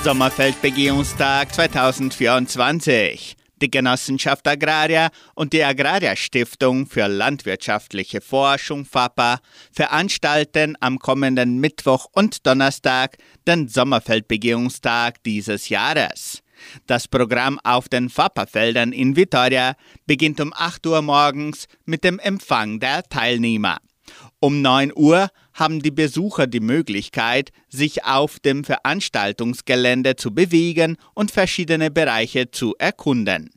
Sommerfeldbegehungstag 0.02 1.54
2024. 1.54 3.36
Die 3.62 3.70
Genossenschaft 3.70 4.48
Agraria 4.48 5.10
und 5.36 5.52
die 5.52 5.62
Agraria 5.62 6.16
Stiftung 6.16 6.88
für 6.88 7.08
landwirtschaftliche 7.08 8.22
Forschung 8.22 8.86
FAPA 8.86 9.40
veranstalten 9.74 10.78
am 10.80 11.00
kommenden 11.00 11.60
Mittwoch 11.60 12.08
und 12.14 12.48
Donnerstag 12.48 13.18
den 13.46 13.68
Sommerfeldbegehungstag 13.68 15.22
dieses 15.24 15.68
Jahres. 15.68 16.44
Das 16.88 17.10
Programm 17.10 17.60
auf 17.66 17.90
den 17.90 18.10
FAPA-Feldern 18.10 18.94
in 18.94 19.18
Vitoria 19.18 19.76
beginnt 20.06 20.40
um 20.40 20.54
8 20.56 20.88
Uhr 20.88 21.02
morgens 21.02 21.68
mit 21.86 22.06
dem 22.06 22.20
Empfang 22.20 22.80
der 22.80 23.04
Teilnehmer. 23.04 23.80
Um 24.40 24.62
9 24.62 24.94
Uhr 24.96 25.30
haben 25.60 25.82
die 25.82 25.92
Besucher 25.92 26.48
die 26.48 26.62
Möglichkeit, 26.62 27.52
sich 27.68 28.06
auf 28.06 28.40
dem 28.40 28.64
Veranstaltungsgelände 28.64 30.16
zu 30.16 30.34
bewegen 30.34 30.98
und 31.14 31.32
verschiedene 31.32 31.92
Bereiche 31.92 32.50
zu 32.52 32.76
erkunden. 32.80 33.52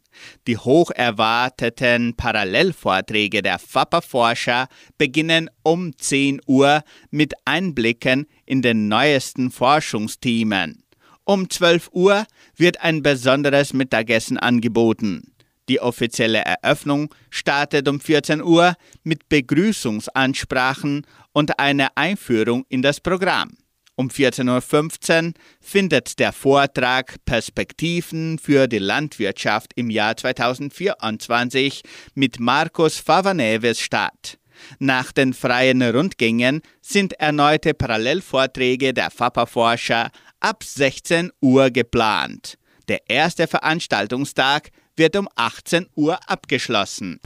Die 0.46 0.58
hoch 0.58 0.90
erwarteten 0.90 2.14
Parallelvorträge 2.16 3.40
der 3.42 3.58
FAPA-Forscher 3.58 4.68
beginnen 4.98 5.48
um 5.62 5.96
10 5.96 6.40
Uhr 6.46 6.82
mit 7.10 7.32
Einblicken 7.44 8.26
in 8.44 8.62
den 8.62 8.88
neuesten 8.88 9.50
Forschungsthemen. 9.50 10.82
Um 11.24 11.48
12 11.48 11.90
Uhr 11.92 12.26
wird 12.56 12.82
ein 12.82 13.02
besonderes 13.02 13.72
Mittagessen 13.72 14.38
angeboten. 14.38 15.32
Die 15.68 15.80
offizielle 15.80 16.40
Eröffnung 16.40 17.14
startet 17.30 17.88
um 17.88 18.00
14 18.00 18.42
Uhr 18.42 18.74
mit 19.04 19.28
Begrüßungsansprachen 19.28 21.06
und 21.32 21.58
einer 21.58 21.88
Einführung 21.94 22.64
in 22.68 22.82
das 22.82 23.00
Programm. 23.00 23.56
Um 23.94 24.08
14.15 24.08 25.26
Uhr 25.26 25.32
findet 25.60 26.18
der 26.18 26.32
Vortrag 26.32 27.16
Perspektiven 27.26 28.38
für 28.38 28.66
die 28.66 28.78
Landwirtschaft 28.78 29.72
im 29.76 29.90
Jahr 29.90 30.16
2024 30.16 31.82
mit 32.14 32.40
Markus 32.40 32.98
Favaneves 32.98 33.80
statt. 33.80 34.38
Nach 34.78 35.12
den 35.12 35.34
freien 35.34 35.82
Rundgängen 35.82 36.62
sind 36.80 37.12
erneute 37.14 37.74
Parallelvorträge 37.74 38.94
der 38.94 39.10
FAPA-Forscher 39.10 40.10
ab 40.40 40.64
16 40.64 41.30
Uhr 41.40 41.70
geplant. 41.70 42.58
Der 42.88 43.08
erste 43.08 43.46
Veranstaltungstag 43.46 44.70
wird 44.96 45.16
um 45.16 45.28
18 45.36 45.86
Uhr 45.94 46.18
abgeschlossen. 46.28 47.20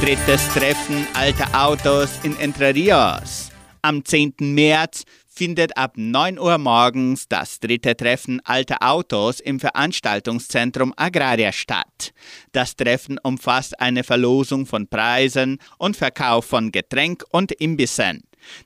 Drittes 0.00 0.46
Treffen 0.48 1.06
alter 1.14 1.48
Autos 1.58 2.10
in 2.22 2.36
Entre 2.38 2.74
Rios. 2.74 3.50
Am 3.80 4.04
10. 4.04 4.34
März 4.40 5.04
findet 5.26 5.76
ab 5.78 5.94
9 5.96 6.38
Uhr 6.38 6.58
morgens 6.58 7.28
das 7.28 7.60
dritte 7.60 7.96
Treffen 7.96 8.40
alter 8.44 8.76
Autos 8.82 9.40
im 9.40 9.58
Veranstaltungszentrum 9.58 10.92
Agraria 10.96 11.50
statt. 11.50 12.12
Das 12.52 12.76
Treffen 12.76 13.18
umfasst 13.22 13.80
eine 13.80 14.04
Verlosung 14.04 14.66
von 14.66 14.86
Preisen 14.86 15.58
und 15.78 15.96
Verkauf 15.96 16.44
von 16.44 16.72
Getränk 16.72 17.24
und 17.30 17.52
Imbissen. 17.52 18.22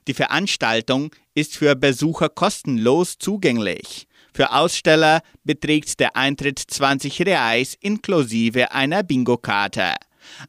Die 0.07 0.13
Veranstaltung 0.13 1.15
ist 1.33 1.55
für 1.55 1.77
Besucher 1.77 2.27
kostenlos 2.27 3.17
zugänglich. 3.17 4.05
Für 4.33 4.51
Aussteller 4.51 5.21
beträgt 5.45 6.01
der 6.01 6.17
Eintritt 6.17 6.59
20 6.59 7.25
Reais 7.25 7.77
inklusive 7.79 8.73
einer 8.73 9.01
Bingo-Karte. 9.01 9.95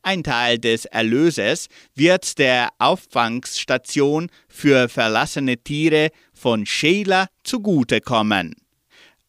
Ein 0.02 0.24
Teil 0.24 0.58
des 0.58 0.87
Erlöses 0.87 1.68
wird 1.94 2.38
der 2.38 2.70
Auffangstation 2.78 4.30
für 4.48 4.88
verlassene 4.88 5.58
Tiere 5.58 6.08
von 6.32 6.64
Sheila 6.66 7.28
zugutekommen. 7.44 8.56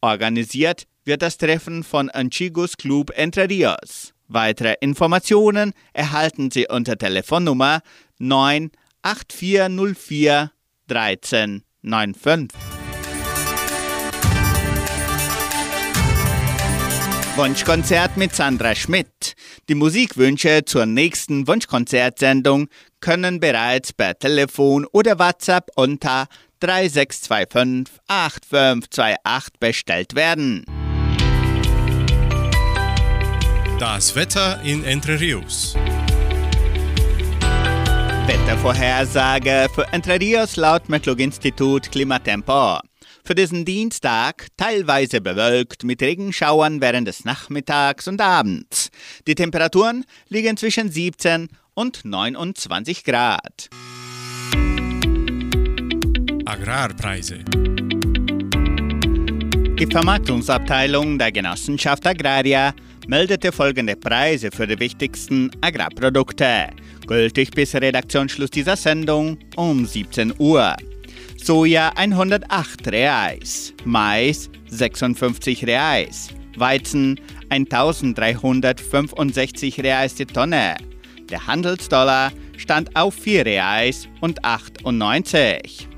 Organisiert 0.01 0.87
wird 1.05 1.21
das 1.21 1.37
Treffen 1.37 1.83
von 1.83 2.09
Anchigos 2.09 2.77
Club 2.77 3.11
Entre 3.15 3.47
Rios. 3.49 4.13
Weitere 4.27 4.75
Informationen 4.81 5.73
erhalten 5.93 6.51
Sie 6.51 6.67
unter 6.67 6.97
Telefonnummer 6.97 7.79
98404 8.19 10.51
1395. 10.89 12.82
Wunschkonzert 17.36 18.15
mit 18.15 18.36
Sandra 18.36 18.75
Schmidt. 18.75 19.34
Die 19.67 19.73
Musikwünsche 19.73 20.65
zur 20.65 20.86
nächsten 20.86 21.47
Wunschkonzertsendung 21.47 22.67
können 22.99 23.39
bereits 23.39 23.91
per 23.91 24.19
Telefon 24.19 24.86
oder 24.91 25.17
WhatsApp 25.17 25.71
unter 25.75 26.27
3625 26.59 27.95
8528 28.07 29.53
bestellt 29.59 30.15
werden. 30.15 30.63
Das 33.79 34.15
Wetter 34.15 34.61
in 34.63 34.84
Entre 34.84 35.19
Rios. 35.19 35.75
Wettervorhersage 38.27 39.69
für 39.73 39.91
Entre 39.91 40.19
Rios 40.19 40.55
laut 40.55 40.88
Metlog-Institut 40.88 41.91
Klimatempo. 41.91 42.77
Für 43.26 43.36
diesen 43.36 43.63
Dienstag 43.63 44.47
teilweise 44.57 45.21
bewölkt 45.21 45.86
mit 45.86 46.01
Regenschauern 46.01 46.82
während 46.82 47.07
des 47.07 47.24
Nachmittags 47.24 48.09
und 48.09 48.19
Abends. 48.19 48.89
Die 49.26 49.36
Temperaturen 49.36 50.03
liegen 50.28 50.57
zwischen 50.57 50.91
17 50.91 51.47
und 51.74 52.03
29 52.03 53.05
Grad. 53.05 53.69
Agrarpreise. 56.45 57.39
Die 59.80 59.88
Vermarktungsabteilung 59.89 61.17
der 61.17 61.32
Genossenschaft 61.32 62.05
Agraria 62.05 62.74
meldete 63.07 63.53
folgende 63.53 63.95
Preise 63.95 64.49
für 64.51 64.67
die 64.67 64.80
wichtigsten 64.80 65.49
Agrarprodukte. 65.61 66.71
Gültig 67.07 67.51
bis 67.51 67.74
Redaktionsschluss 67.74 68.49
dieser 68.49 68.76
Sendung 68.76 69.38
um 69.55 69.86
17 69.86 70.34
Uhr. 70.39 70.76
Soja 71.43 71.91
108 71.97 72.87
Reais, 72.87 73.73
Mais 73.83 74.49
56 74.69 75.67
Reais, 75.67 76.29
Weizen 76.55 77.19
1365 77.49 79.83
Reais 79.83 80.15
die 80.15 80.25
Tonne. 80.25 80.77
Der 81.29 81.45
Handelsdollar 81.45 82.31
stand 82.55 82.95
auf 82.95 83.15
4 83.15 83.45
Reais 83.45 84.07
und 84.21 84.45
98. 84.45 85.89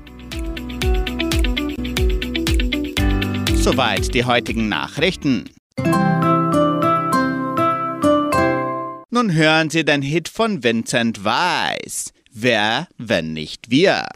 Soweit 3.54 4.12
die 4.14 4.24
heutigen 4.24 4.68
Nachrichten. 4.68 5.44
Nun 9.10 9.32
hören 9.32 9.70
Sie 9.70 9.84
den 9.84 10.02
Hit 10.02 10.28
von 10.28 10.64
Vincent 10.64 11.24
Weiss. 11.24 12.12
Wer, 12.32 12.88
wenn 12.98 13.32
nicht 13.32 13.70
wir? 13.70 14.08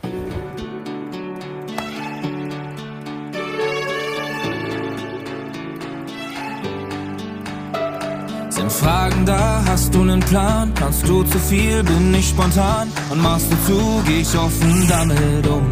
Fragen 8.81 9.27
da, 9.27 9.63
hast 9.69 9.95
du 9.95 10.05
nen 10.05 10.21
Plan? 10.21 10.73
Kannst 10.75 11.07
du 11.07 11.23
zu 11.23 11.39
viel, 11.39 11.83
bin 11.83 12.15
ich 12.15 12.31
spontan. 12.31 12.89
Und 13.11 13.21
machst 13.21 13.53
du 13.53 13.57
zu, 13.67 14.03
geh 14.07 14.21
ich 14.23 14.39
offen 14.39 14.87
damit 14.89 15.47
um. 15.47 15.69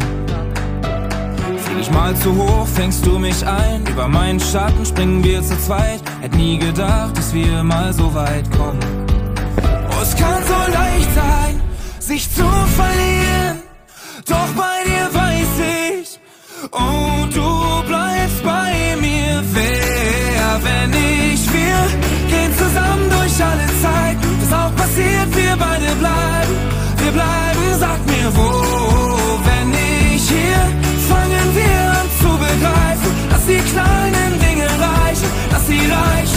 Flieg 1.63 1.79
ich 1.81 1.91
mal 1.91 2.15
zu 2.15 2.35
hoch, 2.35 2.67
fängst 2.67 3.03
du 3.03 3.17
mich 3.17 3.43
ein. 3.47 3.83
Über 3.87 4.07
meinen 4.07 4.39
Schatten 4.39 4.85
springen 4.85 5.23
wir 5.23 5.41
zu 5.41 5.57
zweit. 5.59 6.01
Hätt 6.21 6.35
nie 6.35 6.59
gedacht, 6.59 7.17
dass 7.17 7.33
wir 7.33 7.63
mal 7.63 7.91
so 7.93 8.13
weit 8.13 8.45
kommen. 8.51 8.79
Oh, 9.89 10.01
es 10.03 10.15
kann 10.15 10.43
so 10.43 10.71
leicht 10.71 11.15
sein, 11.15 11.61
sich 11.97 12.29
zu 12.29 12.47
verlieren. 12.77 13.57
Doch 14.27 14.49
bei 14.55 14.83
dir 14.85 15.09
weiß 15.11 15.53
ich 16.03 16.19
Oh, 16.71 17.25
du 17.33 17.87
bleibst 17.87 18.43
bei 18.43 18.78
wir 25.35 25.55
beide 25.57 25.95
bleiben. 25.95 26.55
Wir 26.97 27.11
bleiben, 27.11 27.65
sag 27.79 27.99
mir 28.05 28.29
wo 28.35 28.49
Wenn 29.47 29.69
ich 30.13 30.29
hier. 30.29 30.61
Fangen 31.09 31.47
wir 31.55 31.79
an 31.99 32.07
zu 32.21 32.29
begreifen 32.37 33.11
Dass 33.31 33.45
die 33.45 33.61
kleinen 33.71 34.39
Dinge 34.39 34.65
reichen 34.65 35.29
Dass 35.49 35.65
sie 35.67 35.79
reichen 35.79 36.28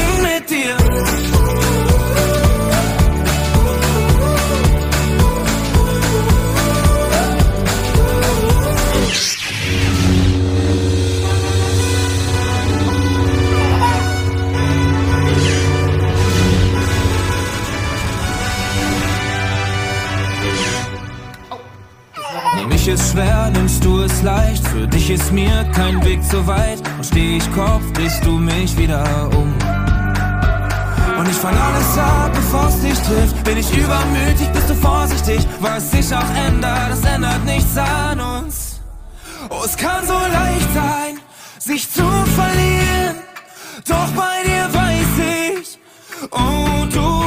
es 22.93 23.13
schwer, 23.13 23.51
nimmst 23.53 23.85
du 23.85 24.03
es 24.03 24.23
leicht. 24.23 24.67
Für 24.69 24.87
dich 24.87 25.11
ist 25.11 25.33
mir 25.33 25.65
kein 25.75 26.05
Weg 26.05 26.23
zu 26.25 26.47
weit. 26.47 26.81
Und 26.97 27.07
steh 27.07 27.37
ich 27.37 27.53
Kopf, 27.53 27.83
drehst 27.95 28.25
du 28.25 28.33
mich 28.33 28.77
wieder 28.77 29.05
um. 29.33 29.53
Und 31.19 31.29
ich 31.29 31.37
fang 31.37 31.57
alles 31.57 31.99
ab, 31.99 32.31
bevor 32.35 32.69
es 32.69 32.81
dich 32.81 32.99
trifft. 33.01 33.45
Bin 33.45 33.59
ich 33.59 33.77
übermütig, 33.77 34.49
bist 34.53 34.69
du 34.69 34.75
vorsichtig. 34.75 35.47
Was 35.61 35.91
sich 35.91 36.15
auch 36.15 36.31
ändert, 36.47 36.91
das 36.91 37.05
ändert 37.05 37.45
nichts 37.45 37.77
an 37.77 38.21
uns. 38.21 38.81
Oh, 39.49 39.63
es 39.65 39.77
kann 39.77 40.07
so 40.07 40.13
leicht 40.13 40.75
sein, 40.75 41.21
sich 41.59 41.91
zu 41.91 42.05
verlieren. 42.37 43.17
Doch 43.89 44.09
bei 44.15 44.43
dir 44.45 44.69
weiß 44.73 45.61
ich, 45.61 45.79
oh, 46.31 46.87
du 46.93 47.22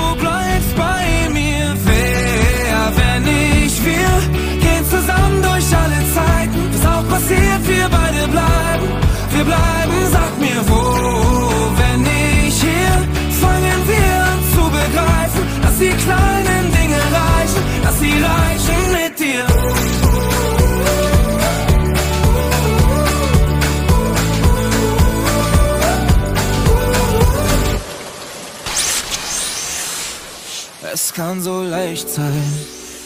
kann 31.16 31.42
so 31.42 31.62
leicht 31.62 32.10
sein, 32.10 32.44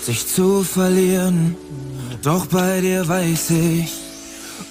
sich 0.02 0.28
zu 0.28 0.64
verlieren, 0.64 1.56
doch 2.24 2.48
bei 2.48 2.82
dir 2.82 3.08
weiß 3.08 3.52
ich, 3.52 3.94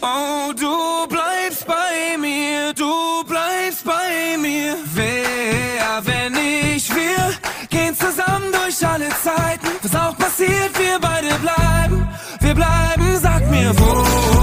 oh, 0.02 0.52
du 0.58 1.06
bleibst 1.08 1.64
bei 1.64 2.18
mir, 2.18 2.72
du 2.74 3.22
bleibst 3.28 3.84
bei 3.84 4.36
mir. 4.38 4.76
Wer, 4.92 6.02
wenn 6.04 6.32
nicht 6.32 6.92
wir, 6.92 7.32
gehen 7.70 7.94
zusammen 7.94 8.50
durch 8.50 8.84
alle 8.84 9.08
Zeiten. 9.22 9.68
Was 9.82 9.94
auch 9.94 10.16
passiert, 10.18 10.76
wir 10.76 10.98
beide 11.00 11.32
bleiben, 11.40 12.08
wir 12.40 12.54
bleiben, 12.54 13.18
sag 13.22 13.48
mir 13.50 13.72
wo, 13.78 14.37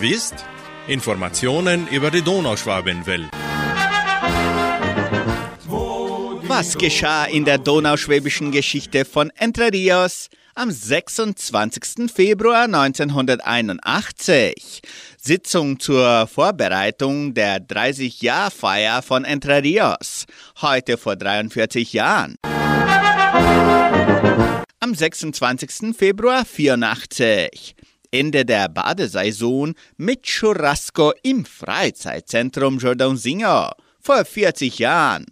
Gewusst? 0.00 0.34
Informationen 0.86 1.88
über 1.88 2.12
die 2.12 2.22
Donauschwabenwelle. 2.22 3.30
Was 6.46 6.78
geschah 6.78 7.24
in 7.24 7.44
der 7.44 7.58
donauschwäbischen 7.58 8.52
Geschichte 8.52 9.04
von 9.04 9.32
Entre 9.34 9.72
Rios 9.72 10.28
am 10.54 10.70
26. 10.70 12.12
Februar 12.14 12.66
1981? 12.66 14.82
Sitzung 15.20 15.80
zur 15.80 16.28
Vorbereitung 16.28 17.34
der 17.34 17.58
30-Jahr-Feier 17.58 19.02
von 19.02 19.24
Entre 19.24 19.64
Rios, 19.64 20.26
heute 20.62 20.96
vor 20.96 21.16
43 21.16 21.92
Jahren. 21.92 22.36
Am 24.78 24.94
26. 24.94 25.96
Februar 25.96 26.44
84. 26.44 27.74
Ende 28.10 28.46
der 28.46 28.68
Badesaison 28.68 29.74
mit 29.98 30.22
Churrasco 30.22 31.12
im 31.22 31.44
Freizeitzentrum 31.44 32.78
Jordan 32.78 33.18
Singer 33.18 33.72
vor 34.00 34.24
40 34.24 34.78
Jahren. 34.78 35.26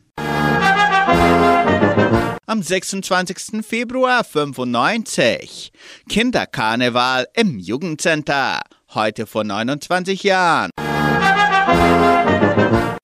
Am 2.48 2.62
26. 2.62 3.64
Februar 3.66 4.22
95. 4.24 5.72
Kinderkarneval 6.08 7.26
im 7.34 7.58
Jugendcenter. 7.58 8.60
Heute 8.92 9.26
vor 9.26 9.44
29 9.44 10.22
Jahren. 10.22 10.70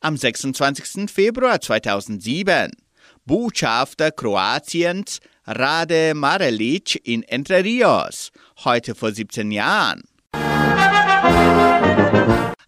Am 0.00 0.16
26. 0.16 1.10
Februar 1.10 1.60
2007. 1.60 2.72
Botschafter 3.24 4.10
Kroatiens 4.10 5.20
Rade 5.46 6.14
Marelic 6.14 7.00
in 7.04 7.24
Entre 7.24 7.64
Rios. 7.64 8.30
Heute 8.64 8.94
vor 8.94 9.10
17 9.10 9.50
Jahren. 9.50 10.02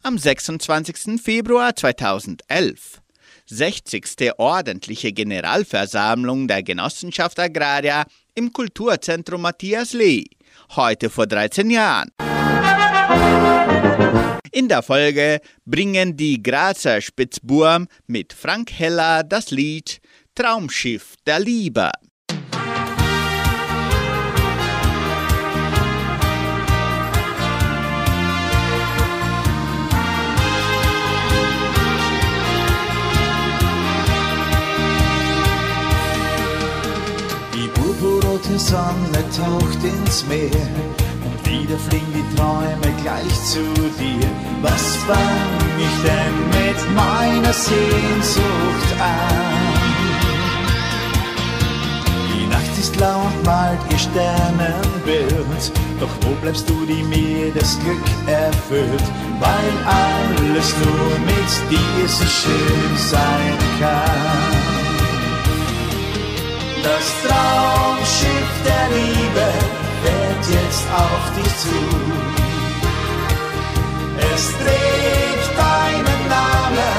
Am 0.03 0.18
26. 0.18 1.22
Februar 1.22 1.77
2011. 1.77 3.01
60. 3.47 4.33
ordentliche 4.39 5.12
Generalversammlung 5.12 6.49
der 6.49 6.62
Genossenschaft 6.62 7.39
Agraria 7.39 8.05
im 8.35 8.53
Kulturzentrum 8.53 9.43
Matthias 9.43 9.93
Lee, 9.93 10.25
heute 10.75 11.11
vor 11.11 11.27
13 11.27 11.70
Jahren. 11.70 12.11
In 14.51 14.68
der 14.68 14.83
Folge 14.83 15.41
bringen 15.64 16.16
die 16.16 16.43
Grazer 16.43 17.01
Spitzburm 17.01 17.87
mit 18.07 18.33
Frank 18.33 18.72
Heller 18.72 19.22
das 19.22 19.51
Lied 19.51 20.01
Traumschiff 20.35 21.14
der 21.27 21.39
Liebe. 21.39 21.91
Purpurrote 38.55 38.59
Sonne 38.59 39.24
taucht 39.36 39.84
ins 39.84 40.24
Meer 40.26 40.50
und 41.24 41.50
wieder 41.50 41.78
fliegen 41.78 42.12
die 42.12 42.36
Träume 42.36 43.02
gleich 43.02 43.44
zu 43.44 43.61
dir. 43.98 44.28
Was 44.62 44.96
fang 45.07 45.18
ich 45.78 46.02
denn 46.02 46.48
mit 46.50 46.94
meiner 46.94 47.52
Sehnsucht 47.52 49.00
an? 49.00 49.44
Die 52.32 52.46
Nacht 52.46 52.78
ist 52.78 52.96
lau 52.96 53.22
und 53.22 53.44
malt 53.44 53.78
ihr 53.90 53.98
Sternenbild, 53.98 55.72
doch 56.00 56.09
wo 56.22 56.34
bleibst 56.40 56.68
du, 56.68 56.86
die 56.86 57.02
mir 57.02 57.52
das 57.55 57.78
Glück 57.80 58.05
erfüllt? 58.26 59.05
Weil 59.40 59.72
alles 59.86 60.74
nur 60.78 61.18
mit 61.26 61.70
dir 61.70 62.09
so 62.09 62.24
schön 62.24 62.96
sein 62.96 63.59
kann. 63.80 64.53
Das 66.85 67.07
Traumschiff 67.24 68.51
der 68.68 68.85
Liebe 68.95 69.47
fährt 70.03 70.45
jetzt 70.57 70.87
auf 70.93 71.24
dich 71.35 71.53
zu. 71.64 71.80
Es 74.35 74.45
trägt 74.61 75.51
deinen 75.57 76.22
Namen, 76.28 76.97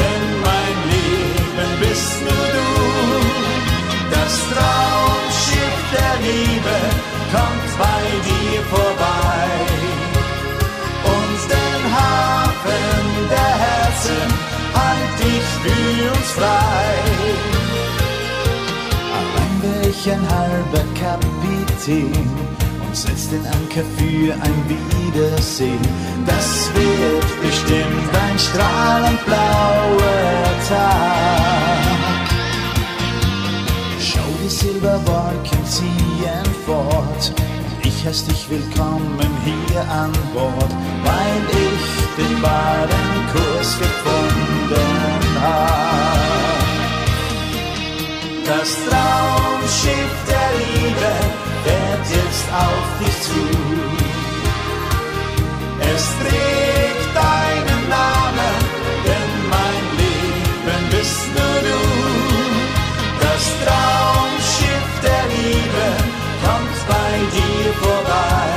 denn 0.00 0.24
mein 0.48 0.76
Leben 0.92 1.70
bist 1.78 2.20
nur 2.26 2.46
du. 2.56 2.70
Das 4.10 4.32
Traumschiff 4.52 5.78
der 5.96 6.14
Liebe 6.26 6.76
kommt 7.30 7.70
bei 7.78 8.02
dir 8.28 8.60
vorbei. 8.74 9.50
Und 11.16 11.40
den 11.54 11.82
Hafen 11.96 13.28
der 13.30 13.54
Herzen 13.66 14.28
halt 14.74 15.12
dich 15.22 15.48
für 15.62 16.10
uns 16.10 16.30
frei. 16.32 17.57
Ich 20.00 20.08
ein 20.12 20.30
halber 20.30 20.84
Kapitän 20.94 22.12
und 22.86 22.96
setz 22.96 23.30
den 23.30 23.44
Anker 23.46 23.82
für 23.96 24.32
ein 24.32 24.58
Wiedersehen. 24.68 25.80
Das 26.24 26.70
wird 26.72 27.42
bestimmt 27.42 28.14
ein 28.28 28.38
strahlend 28.38 29.24
blauer 29.26 30.44
Tag. 30.68 32.28
Schau, 33.98 34.20
die 34.44 34.48
Silberwolken 34.48 35.66
ziehen 35.66 36.46
fort. 36.64 37.32
Ich 37.82 38.06
heiß 38.06 38.24
dich 38.26 38.48
willkommen 38.48 39.28
hier 39.44 39.80
an 39.90 40.12
Bord, 40.32 40.72
weil 41.02 41.42
ich 41.50 42.24
den 42.24 42.40
wahren 42.40 43.26
Kurs 43.32 43.76
gefunden 43.80 45.42
hab. 45.42 46.17
Das 48.48 48.70
Traumschiff 48.88 50.14
der 50.26 50.48
Liebe 50.58 51.10
fährt 51.64 52.06
jetzt 52.16 52.46
auf 52.50 52.88
dich 52.98 53.16
zu. 53.28 53.44
Es 55.92 56.04
trägt 56.20 57.08
deinen 57.14 57.82
Namen, 57.90 58.56
denn 59.04 59.32
mein 59.54 59.84
Leben 60.00 60.82
bist 60.90 61.24
nur 61.36 61.58
du. 61.68 61.80
Das 63.20 63.44
Traumschiff 63.64 64.88
der 65.02 65.24
Liebe 65.36 65.86
kommt 66.42 66.78
bei 66.88 67.12
dir 67.36 67.70
vorbei. 67.84 68.48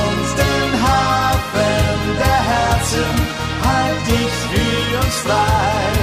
Und 0.00 0.26
den 0.42 0.70
Hafen 0.86 1.98
der 2.22 2.40
Herzen 2.52 3.14
halt 3.64 4.00
dich 4.06 4.34
für 4.50 4.98
uns 4.98 5.16
frei. 5.24 5.97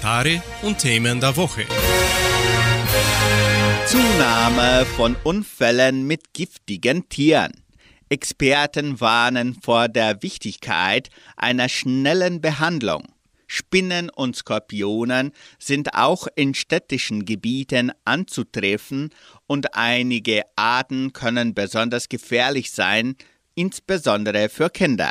Kommentare 0.00 0.42
und 0.62 0.78
Themen 0.78 1.20
der 1.20 1.36
Woche. 1.36 1.66
Zunahme 3.86 4.86
von 4.96 5.14
Unfällen 5.24 6.06
mit 6.06 6.32
giftigen 6.32 7.08
Tieren. 7.10 7.52
Experten 8.08 8.98
warnen 9.00 9.58
vor 9.60 9.88
der 9.88 10.22
Wichtigkeit 10.22 11.10
einer 11.36 11.68
schnellen 11.68 12.40
Behandlung. 12.40 13.08
Spinnen 13.46 14.08
und 14.08 14.36
Skorpionen 14.36 15.32
sind 15.58 15.94
auch 15.94 16.28
in 16.34 16.54
städtischen 16.54 17.26
Gebieten 17.26 17.92
anzutreffen 18.06 19.10
und 19.46 19.74
einige 19.74 20.44
Arten 20.56 21.12
können 21.12 21.52
besonders 21.52 22.08
gefährlich 22.08 22.70
sein, 22.70 23.16
insbesondere 23.54 24.48
für 24.48 24.70
Kinder. 24.70 25.10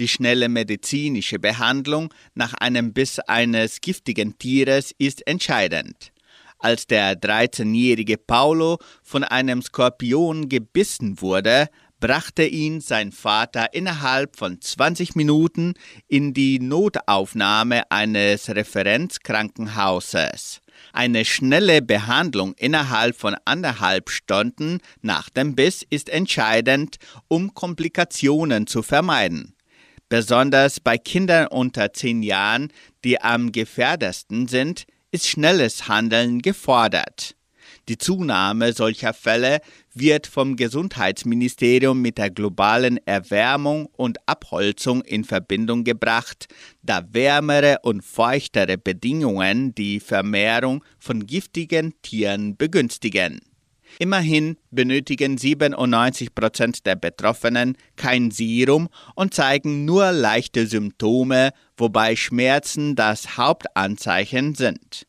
Die 0.00 0.08
schnelle 0.08 0.48
medizinische 0.48 1.38
Behandlung 1.38 2.12
nach 2.34 2.54
einem 2.54 2.92
Biss 2.92 3.20
eines 3.20 3.80
giftigen 3.80 4.36
Tieres 4.38 4.92
ist 4.98 5.24
entscheidend. 5.26 6.12
Als 6.58 6.86
der 6.86 7.20
13-jährige 7.20 8.16
Paulo 8.16 8.78
von 9.02 9.22
einem 9.22 9.60
Skorpion 9.62 10.48
gebissen 10.48 11.20
wurde, 11.20 11.68
brachte 12.00 12.44
ihn 12.44 12.80
sein 12.80 13.12
Vater 13.12 13.72
innerhalb 13.72 14.36
von 14.36 14.60
20 14.60 15.14
Minuten 15.14 15.74
in 16.08 16.34
die 16.34 16.58
Notaufnahme 16.58 17.88
eines 17.90 18.50
Referenzkrankenhauses. 18.50 20.60
Eine 20.92 21.24
schnelle 21.24 21.82
Behandlung 21.82 22.54
innerhalb 22.58 23.16
von 23.16 23.36
anderthalb 23.44 24.10
Stunden 24.10 24.80
nach 25.02 25.30
dem 25.30 25.54
Biss 25.54 25.86
ist 25.88 26.08
entscheidend, 26.08 26.96
um 27.28 27.54
Komplikationen 27.54 28.66
zu 28.66 28.82
vermeiden. 28.82 29.54
Besonders 30.08 30.80
bei 30.80 30.98
Kindern 30.98 31.48
unter 31.48 31.92
10 31.92 32.22
Jahren, 32.22 32.72
die 33.04 33.20
am 33.20 33.52
gefährdesten 33.52 34.48
sind, 34.48 34.84
ist 35.10 35.26
schnelles 35.28 35.88
Handeln 35.88 36.42
gefordert. 36.42 37.36
Die 37.88 37.98
Zunahme 37.98 38.72
solcher 38.72 39.12
Fälle 39.12 39.60
wird 39.92 40.26
vom 40.26 40.56
Gesundheitsministerium 40.56 42.00
mit 42.00 42.18
der 42.18 42.30
globalen 42.30 42.98
Erwärmung 43.06 43.86
und 43.96 44.18
Abholzung 44.26 45.02
in 45.02 45.24
Verbindung 45.24 45.84
gebracht, 45.84 46.46
da 46.82 47.02
wärmere 47.12 47.78
und 47.82 48.02
feuchtere 48.02 48.78
Bedingungen 48.78 49.74
die 49.74 50.00
Vermehrung 50.00 50.82
von 50.98 51.26
giftigen 51.26 51.94
Tieren 52.02 52.56
begünstigen. 52.56 53.40
Immerhin 53.98 54.56
benötigen 54.70 55.38
97 55.38 56.34
Prozent 56.34 56.86
der 56.86 56.96
Betroffenen 56.96 57.76
kein 57.96 58.30
Serum 58.30 58.88
und 59.14 59.34
zeigen 59.34 59.84
nur 59.84 60.10
leichte 60.12 60.66
Symptome, 60.66 61.52
wobei 61.76 62.16
Schmerzen 62.16 62.96
das 62.96 63.36
Hauptanzeichen 63.36 64.54
sind. 64.54 65.06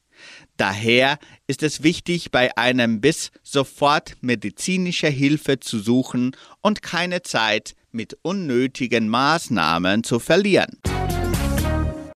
Daher 0.57 1.19
ist 1.47 1.63
es 1.63 1.83
wichtig, 1.83 2.31
bei 2.31 2.55
einem 2.57 3.01
Biss 3.01 3.31
sofort 3.43 4.15
medizinische 4.21 5.07
Hilfe 5.07 5.59
zu 5.59 5.79
suchen 5.79 6.35
und 6.61 6.81
keine 6.81 7.23
Zeit 7.23 7.75
mit 7.91 8.17
unnötigen 8.21 9.09
Maßnahmen 9.09 10.03
zu 10.03 10.19
verlieren. 10.19 10.79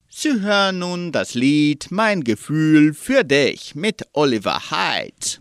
Sie 0.10 0.42
hören 0.42 0.80
nun 0.80 1.12
das 1.12 1.34
Lied 1.34 1.88
Mein 1.92 2.24
Gefühl 2.24 2.94
für 2.94 3.24
dich 3.24 3.76
mit 3.76 4.04
Oliver 4.14 4.60
Hyde. 4.70 5.40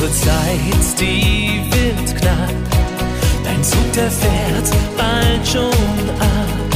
Unsere 0.00 0.12
Zeit, 0.12 1.00
die 1.00 1.60
wird 1.72 2.20
knapp. 2.20 2.54
Dein 3.42 3.64
Zug, 3.64 3.92
der 3.96 4.08
fährt 4.08 4.70
bald 4.96 5.44
schon 5.44 6.10
ab. 6.20 6.70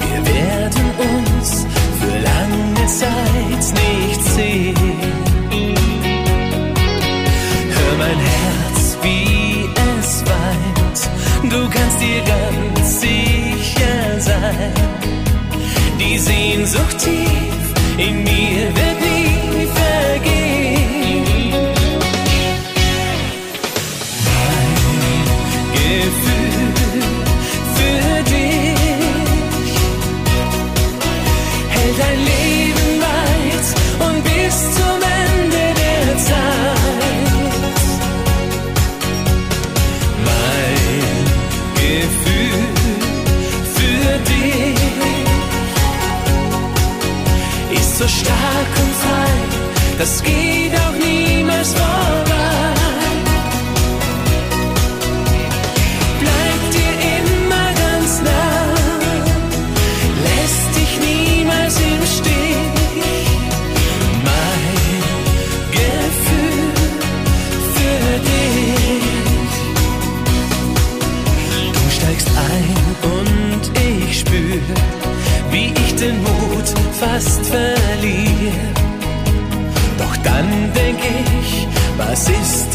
Wir 0.00 0.34
werden 0.34 0.90
uns 0.98 1.64
für 2.00 2.18
lange 2.18 2.86
Zeit 2.88 3.64
nicht 3.84 4.24
sehen. 4.34 4.74
Hör 7.70 7.96
mein 7.98 8.18
Herz, 8.18 8.98
wie 9.02 9.68
es 10.00 10.24
weint. 10.26 11.52
Du 11.52 11.70
kannst 11.70 12.00
dir 12.00 12.20
ganz 12.24 13.00
sicher 13.00 14.20
sein. 14.20 14.72
Die 16.00 16.18
Sehnsucht 16.18 16.98
tief 16.98 17.62
in 17.96 18.24
mir 18.24 18.74
wird 18.74 19.00
nie 19.02 19.21
frei, 50.02 50.02
das 50.02 50.20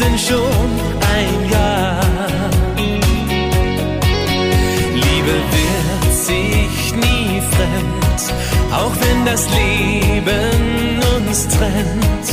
denn 0.08 0.18
schon 0.18 0.70
ein 1.16 1.50
Jahr? 1.50 2.00
Liebe 4.94 5.34
wird 5.54 6.14
sich 6.14 6.94
nie 6.94 7.40
fremd, 7.40 8.20
auch 8.72 8.92
wenn 9.00 9.24
das 9.24 9.46
Leben 9.50 11.00
uns 11.16 11.48
trennt. 11.48 12.28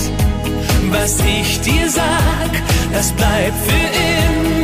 Was 0.92 1.20
ich 1.20 1.62
dir 1.62 1.90
sag, 1.90 2.52
das 2.94 3.12
bleibt 3.12 3.58
für 3.68 3.74
immer 3.74 4.55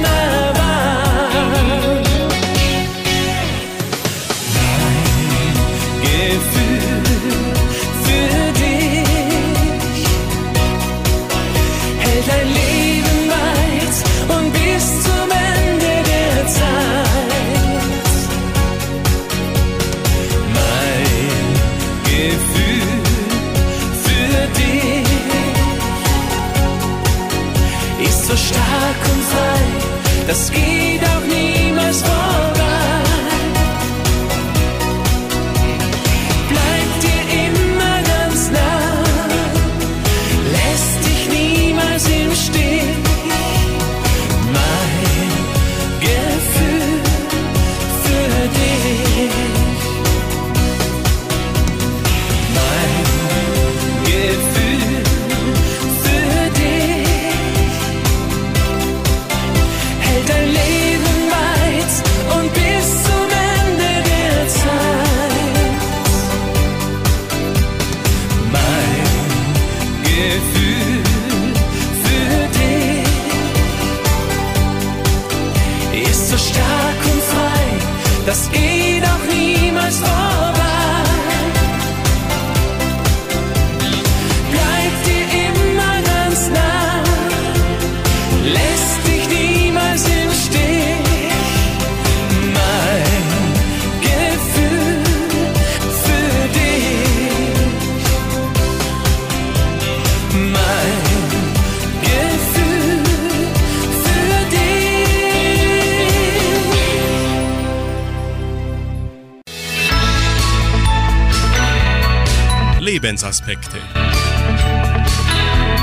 Lebensaspekte. 113.01 113.77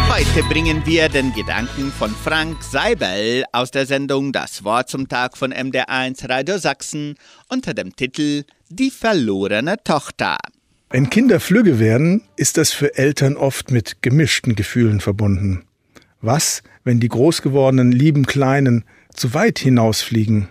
Heute 0.08 0.48
bringen 0.48 0.82
wir 0.86 1.08
den 1.08 1.32
Gedanken 1.32 1.90
von 1.90 2.10
Frank 2.10 2.62
Seibel 2.62 3.44
aus 3.50 3.72
der 3.72 3.86
Sendung 3.86 4.32
Das 4.32 4.62
Wort 4.62 4.88
zum 4.88 5.08
Tag 5.08 5.36
von 5.36 5.52
MDR1 5.52 6.28
Radio 6.28 6.58
Sachsen 6.58 7.16
unter 7.48 7.74
dem 7.74 7.96
Titel 7.96 8.44
Die 8.68 8.92
verlorene 8.92 9.82
Tochter. 9.82 10.38
Wenn 10.90 11.10
Kinder 11.10 11.40
flügge 11.40 11.80
werden, 11.80 12.22
ist 12.36 12.56
das 12.56 12.72
für 12.72 12.96
Eltern 12.96 13.36
oft 13.36 13.72
mit 13.72 14.00
gemischten 14.00 14.54
Gefühlen 14.54 15.00
verbunden. 15.00 15.64
Was, 16.20 16.62
wenn 16.84 17.00
die 17.00 17.08
groß 17.08 17.42
gewordenen 17.42 17.90
lieben 17.90 18.26
Kleinen 18.26 18.84
zu 19.12 19.34
weit 19.34 19.58
hinausfliegen? 19.58 20.50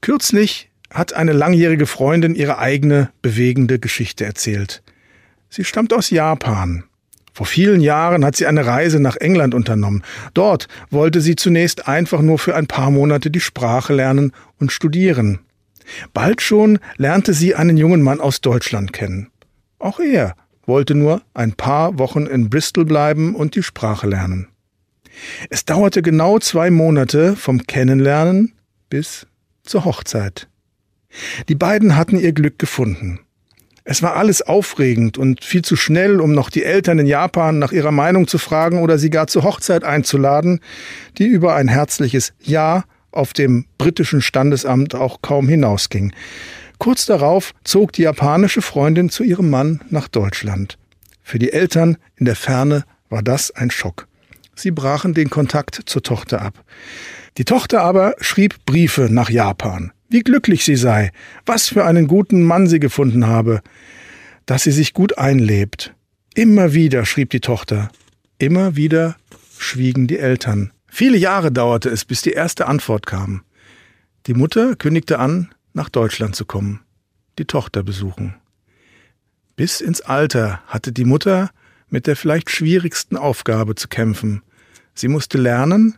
Kürzlich 0.00 0.70
hat 0.90 1.14
eine 1.14 1.32
langjährige 1.32 1.86
Freundin 1.86 2.36
ihre 2.36 2.58
eigene 2.58 3.10
bewegende 3.22 3.80
Geschichte 3.80 4.24
erzählt. 4.24 4.83
Sie 5.54 5.62
stammt 5.62 5.92
aus 5.92 6.10
Japan. 6.10 6.82
Vor 7.32 7.46
vielen 7.46 7.80
Jahren 7.80 8.24
hat 8.24 8.34
sie 8.34 8.48
eine 8.48 8.66
Reise 8.66 8.98
nach 8.98 9.14
England 9.14 9.54
unternommen. 9.54 10.02
Dort 10.34 10.66
wollte 10.90 11.20
sie 11.20 11.36
zunächst 11.36 11.86
einfach 11.86 12.22
nur 12.22 12.40
für 12.40 12.56
ein 12.56 12.66
paar 12.66 12.90
Monate 12.90 13.30
die 13.30 13.38
Sprache 13.38 13.94
lernen 13.94 14.32
und 14.58 14.72
studieren. 14.72 15.38
Bald 16.12 16.42
schon 16.42 16.80
lernte 16.96 17.34
sie 17.34 17.54
einen 17.54 17.76
jungen 17.76 18.02
Mann 18.02 18.20
aus 18.20 18.40
Deutschland 18.40 18.92
kennen. 18.92 19.30
Auch 19.78 20.00
er 20.00 20.34
wollte 20.66 20.96
nur 20.96 21.22
ein 21.34 21.52
paar 21.52 22.00
Wochen 22.00 22.26
in 22.26 22.50
Bristol 22.50 22.84
bleiben 22.84 23.36
und 23.36 23.54
die 23.54 23.62
Sprache 23.62 24.08
lernen. 24.08 24.48
Es 25.50 25.64
dauerte 25.64 26.02
genau 26.02 26.40
zwei 26.40 26.72
Monate 26.72 27.36
vom 27.36 27.64
Kennenlernen 27.64 28.54
bis 28.90 29.28
zur 29.62 29.84
Hochzeit. 29.84 30.48
Die 31.48 31.54
beiden 31.54 31.94
hatten 31.94 32.18
ihr 32.18 32.32
Glück 32.32 32.58
gefunden. 32.58 33.20
Es 33.86 34.02
war 34.02 34.16
alles 34.16 34.40
aufregend 34.40 35.18
und 35.18 35.44
viel 35.44 35.62
zu 35.62 35.76
schnell, 35.76 36.20
um 36.20 36.32
noch 36.32 36.48
die 36.48 36.64
Eltern 36.64 36.98
in 36.98 37.06
Japan 37.06 37.58
nach 37.58 37.70
ihrer 37.70 37.90
Meinung 37.90 38.26
zu 38.26 38.38
fragen 38.38 38.82
oder 38.82 38.96
sie 38.98 39.10
gar 39.10 39.26
zur 39.26 39.42
Hochzeit 39.42 39.84
einzuladen, 39.84 40.60
die 41.18 41.26
über 41.26 41.54
ein 41.54 41.68
herzliches 41.68 42.32
Ja 42.40 42.84
auf 43.12 43.34
dem 43.34 43.66
britischen 43.76 44.22
Standesamt 44.22 44.94
auch 44.94 45.20
kaum 45.20 45.48
hinausging. 45.48 46.14
Kurz 46.78 47.04
darauf 47.04 47.52
zog 47.62 47.92
die 47.92 48.02
japanische 48.02 48.62
Freundin 48.62 49.10
zu 49.10 49.22
ihrem 49.22 49.50
Mann 49.50 49.82
nach 49.90 50.08
Deutschland. 50.08 50.78
Für 51.22 51.38
die 51.38 51.52
Eltern 51.52 51.98
in 52.16 52.24
der 52.24 52.36
Ferne 52.36 52.84
war 53.10 53.22
das 53.22 53.50
ein 53.50 53.70
Schock. 53.70 54.08
Sie 54.54 54.70
brachen 54.70 55.12
den 55.12 55.28
Kontakt 55.28 55.78
zur 55.84 56.02
Tochter 56.02 56.40
ab. 56.40 56.64
Die 57.36 57.44
Tochter 57.44 57.82
aber 57.82 58.14
schrieb 58.20 58.64
Briefe 58.64 59.08
nach 59.10 59.28
Japan 59.28 59.92
wie 60.08 60.20
glücklich 60.20 60.64
sie 60.64 60.76
sei, 60.76 61.12
was 61.46 61.68
für 61.68 61.84
einen 61.84 62.06
guten 62.06 62.42
Mann 62.42 62.66
sie 62.66 62.80
gefunden 62.80 63.26
habe, 63.26 63.62
dass 64.46 64.64
sie 64.64 64.72
sich 64.72 64.94
gut 64.94 65.18
einlebt. 65.18 65.94
Immer 66.34 66.74
wieder, 66.74 67.06
schrieb 67.06 67.30
die 67.30 67.40
Tochter, 67.40 67.90
immer 68.38 68.76
wieder 68.76 69.16
schwiegen 69.58 70.06
die 70.06 70.18
Eltern. 70.18 70.72
Viele 70.86 71.16
Jahre 71.16 71.50
dauerte 71.50 71.88
es, 71.88 72.04
bis 72.04 72.22
die 72.22 72.32
erste 72.32 72.66
Antwort 72.66 73.06
kam. 73.06 73.42
Die 74.26 74.34
Mutter 74.34 74.76
kündigte 74.76 75.18
an, 75.18 75.54
nach 75.72 75.88
Deutschland 75.88 76.36
zu 76.36 76.44
kommen, 76.44 76.80
die 77.38 77.46
Tochter 77.46 77.82
besuchen. 77.82 78.34
Bis 79.56 79.80
ins 79.80 80.00
Alter 80.00 80.62
hatte 80.66 80.92
die 80.92 81.04
Mutter 81.04 81.50
mit 81.88 82.06
der 82.06 82.16
vielleicht 82.16 82.50
schwierigsten 82.50 83.16
Aufgabe 83.16 83.74
zu 83.74 83.88
kämpfen. 83.88 84.42
Sie 84.94 85.08
musste 85.08 85.38
lernen, 85.38 85.96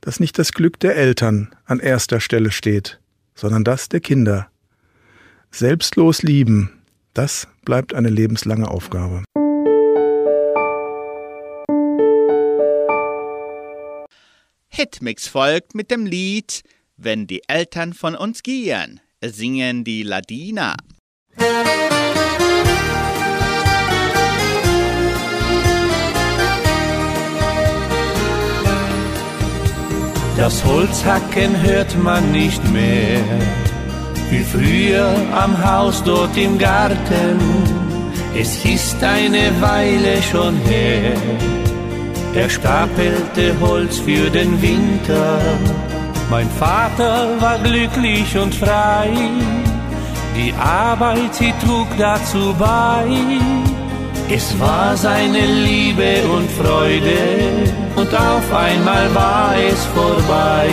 dass 0.00 0.20
nicht 0.20 0.38
das 0.38 0.52
Glück 0.52 0.78
der 0.80 0.96
Eltern 0.96 1.54
an 1.64 1.80
erster 1.80 2.20
Stelle 2.20 2.50
steht, 2.50 3.00
sondern 3.38 3.62
das 3.62 3.88
der 3.88 4.00
Kinder. 4.00 4.50
Selbstlos 5.52 6.22
lieben, 6.22 6.82
das 7.14 7.46
bleibt 7.64 7.94
eine 7.94 8.08
lebenslange 8.08 8.68
Aufgabe. 8.68 9.22
Hitmix 14.68 15.28
folgt 15.28 15.74
mit 15.74 15.90
dem 15.90 16.04
Lied 16.04 16.62
Wenn 16.96 17.28
die 17.28 17.42
Eltern 17.46 17.94
von 17.94 18.16
uns 18.16 18.42
gehen, 18.42 19.00
singen 19.22 19.84
die 19.84 20.02
Ladina. 20.02 20.74
Das 30.38 30.64
Holzhacken 30.64 31.60
hört 31.62 32.00
man 32.00 32.30
nicht 32.30 32.62
mehr, 32.72 33.20
wie 34.30 34.44
früher 34.44 35.12
am 35.36 35.52
Haus 35.64 36.00
dort 36.04 36.36
im 36.36 36.56
Garten. 36.56 37.40
Es 38.38 38.64
ist 38.64 39.02
eine 39.02 39.50
Weile 39.60 40.22
schon 40.22 40.54
her, 40.58 41.12
er 42.36 42.48
stapelte 42.48 43.52
Holz 43.60 43.98
für 43.98 44.30
den 44.30 44.62
Winter. 44.62 45.40
Mein 46.30 46.48
Vater 46.50 47.30
war 47.40 47.58
glücklich 47.58 48.38
und 48.38 48.54
frei, 48.54 49.10
die 50.36 50.54
Arbeit, 50.54 51.34
sie 51.34 51.52
trug 51.64 51.88
dazu 51.98 52.54
bei. 52.56 53.08
Es 54.30 54.58
war 54.60 54.94
seine 54.94 55.40
Liebe 55.40 56.22
und 56.36 56.50
Freude 56.50 57.18
und 57.96 58.14
auf 58.14 58.52
einmal 58.52 59.14
war 59.14 59.54
es 59.56 59.82
vorbei. 59.96 60.68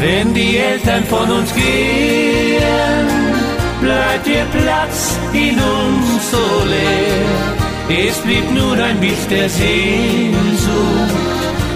Wenn 0.00 0.32
die 0.32 0.56
Eltern 0.56 1.04
von 1.04 1.30
uns 1.30 1.54
gehen, 1.54 3.06
bleibt 3.82 4.26
ihr 4.26 4.46
Platz 4.58 5.18
in 5.34 5.56
uns 5.58 6.30
so 6.30 6.64
leer. 6.64 8.06
Es 8.08 8.16
blieb 8.18 8.50
nur 8.54 8.76
ein 8.82 8.98
Bild 8.98 9.30
der 9.30 9.50
Sehnsucht, 9.50 11.14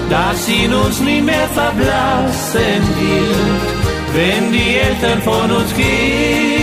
das 0.09 0.49
in 0.49 0.72
uns 0.72 1.01
nie 1.01 1.20
mehr 1.20 1.49
verblassen 1.49 2.82
wird. 2.99 3.82
Wenn 4.14 4.53
die 4.53 4.76
Eltern 4.78 5.20
von 5.22 5.51
uns 5.51 5.74
gehen, 5.74 6.62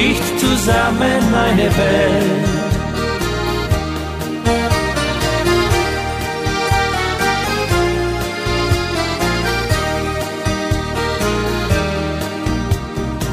bricht 0.00 0.40
zusammen 0.40 1.20
meine 1.30 1.68
Welt. 1.76 2.48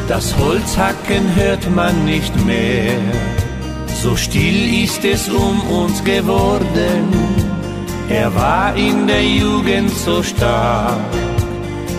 Das 0.07 0.35
Holzhacken 0.37 1.35
hört 1.35 1.69
man 1.75 2.05
nicht 2.05 2.33
mehr, 2.45 2.97
so 4.01 4.15
still 4.15 4.83
ist 4.83 5.03
es 5.05 5.29
um 5.29 5.61
uns 5.69 6.03
geworden. 6.03 7.07
Er 8.09 8.33
war 8.33 8.75
in 8.75 9.07
der 9.07 9.23
Jugend 9.23 9.91
so 9.91 10.23
stark, 10.23 10.97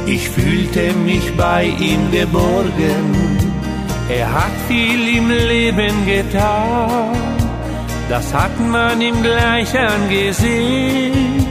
ich 0.07 0.29
fühlte 0.29 0.93
mich 1.05 1.37
bei 1.37 1.64
ihm 1.64 2.11
geborgen. 2.11 3.28
Er 4.11 4.33
hat 4.33 4.53
viel 4.69 5.17
im 5.19 5.29
Leben 5.29 6.07
getan, 6.07 7.15
das 8.09 8.33
hat 8.33 8.59
man 8.59 9.01
ihm 9.03 9.23
gleich 9.23 9.69
angesehen. 9.79 11.47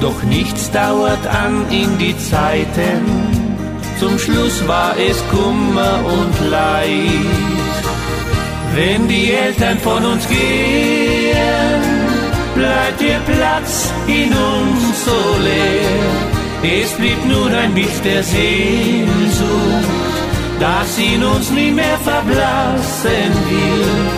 Doch 0.00 0.20
nichts 0.24 0.68
dauert 0.72 1.24
an 1.28 1.64
in 1.70 1.96
die 1.98 2.18
Zeiten, 2.18 3.06
zum 4.00 4.18
Schluss 4.18 4.66
war 4.66 4.96
es 4.98 5.22
Kummer 5.30 6.00
und 6.04 6.50
Leid. 6.50 7.84
Wenn 8.74 9.06
die 9.06 9.32
Eltern 9.32 9.78
von 9.78 10.04
uns 10.04 10.26
gehen, 10.28 11.82
bleibt 12.56 13.00
ihr 13.00 13.20
Platz 13.32 13.92
in 14.08 14.32
uns 14.32 15.04
so 15.04 15.20
leer. 15.40 16.80
Es 16.82 16.90
blieb 16.94 17.24
nur 17.26 17.46
ein 17.46 17.72
Bild 17.74 18.04
der 18.04 18.24
Sehnsucht 18.24 20.01
das 20.62 20.96
in 20.96 21.24
uns 21.24 21.50
nie 21.50 21.72
mehr 21.72 21.98
verblassen 21.98 23.30
wird. 23.50 24.12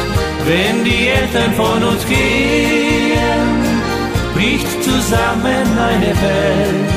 Wenn 0.46 0.84
die 0.84 1.08
Eltern 1.08 1.52
von 1.54 1.82
uns 1.90 2.04
gehen, 2.06 3.48
bricht 4.34 4.70
zusammen 4.84 5.66
eine 5.90 6.12
Welt. 6.24 6.92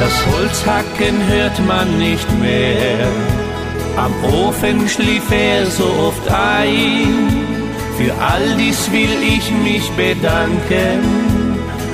Das 0.00 0.16
Holzhacken 0.30 1.16
hört 1.28 1.58
man 1.66 1.98
nicht 1.98 2.28
mehr, 2.40 3.06
am 3.96 4.12
Ofen 4.24 4.88
schlief 4.88 5.30
er 5.30 5.64
so 5.66 5.88
oft 6.08 6.26
ein. 6.28 7.14
Für 7.98 8.12
all 8.30 8.56
dies 8.56 8.90
will 8.90 9.16
ich 9.36 9.46
mich 9.68 9.88
bedanken, 9.92 11.00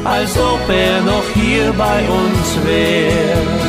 als 0.05 0.39
ob 0.39 0.63
er 0.71 1.03
noch 1.03 1.29
hier 1.35 1.73
bei 1.77 2.01
uns 2.21 2.47
wäre. 2.67 3.64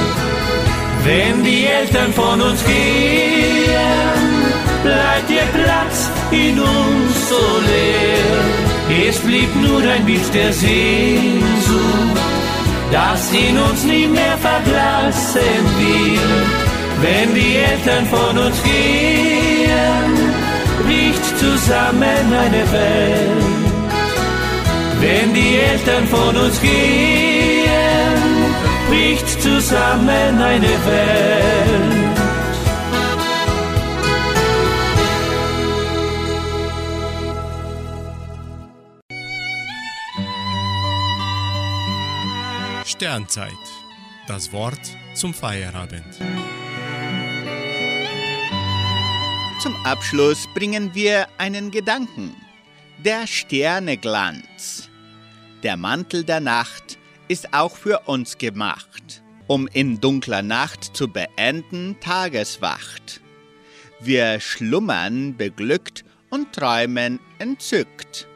Wenn 1.05 1.43
die 1.43 1.67
Eltern 1.67 2.11
von 2.13 2.41
uns 2.41 2.65
gehen, 2.65 3.75
bleibt 4.83 5.29
ihr 5.29 5.47
Platz 5.53 6.09
in 6.31 6.59
uns 6.59 7.29
so 7.29 7.43
leer. 7.69 9.07
Es 9.07 9.19
blieb 9.19 9.55
nur 9.61 9.83
ein 9.83 10.03
Bild 10.03 10.33
der 10.33 10.51
Sehnsucht, 10.51 12.21
das 12.91 13.31
in 13.31 13.55
uns 13.55 13.83
nie 13.83 14.07
mehr 14.07 14.37
verblassen 14.39 15.63
wird. 15.77 16.65
Wenn 17.03 17.35
die 17.35 17.55
Eltern 17.57 18.05
von 18.07 18.37
uns 18.39 18.63
gehen, 18.63 20.11
bricht 20.83 21.37
zusammen 21.37 22.33
eine 22.45 22.71
Welt. 22.71 23.45
Wenn 25.01 25.33
die 25.35 25.57
Eltern 25.57 26.07
von 26.07 26.35
uns 26.35 26.59
gehen, 26.61 27.34
bricht 28.87 29.41
zusammen 29.41 30.41
eine 30.41 30.67
Welt. 30.85 32.05
Sternzeit. 42.85 43.51
Das 44.27 44.51
Wort 44.53 44.79
zum 45.13 45.33
Feierabend. 45.33 46.15
Zum 49.61 49.75
Abschluss 49.83 50.47
bringen 50.53 50.93
wir 50.93 51.27
einen 51.37 51.71
Gedanken. 51.71 52.35
Der 53.03 53.27
Sterneglanz. 53.27 54.89
Der 55.63 55.75
Mantel 55.75 56.23
der 56.23 56.39
Nacht 56.39 56.97
ist 57.27 57.53
auch 57.53 57.75
für 57.75 57.99
uns 58.05 58.37
gemacht, 58.37 59.23
um 59.47 59.67
in 59.67 59.99
dunkler 59.99 60.41
Nacht 60.41 60.95
zu 60.95 61.07
beenden 61.07 61.97
Tageswacht. 61.99 63.21
Wir 63.99 64.39
schlummern 64.39 65.35
beglückt 65.35 66.03
und 66.29 66.53
träumen 66.53 67.19
entzückt. 67.39 68.27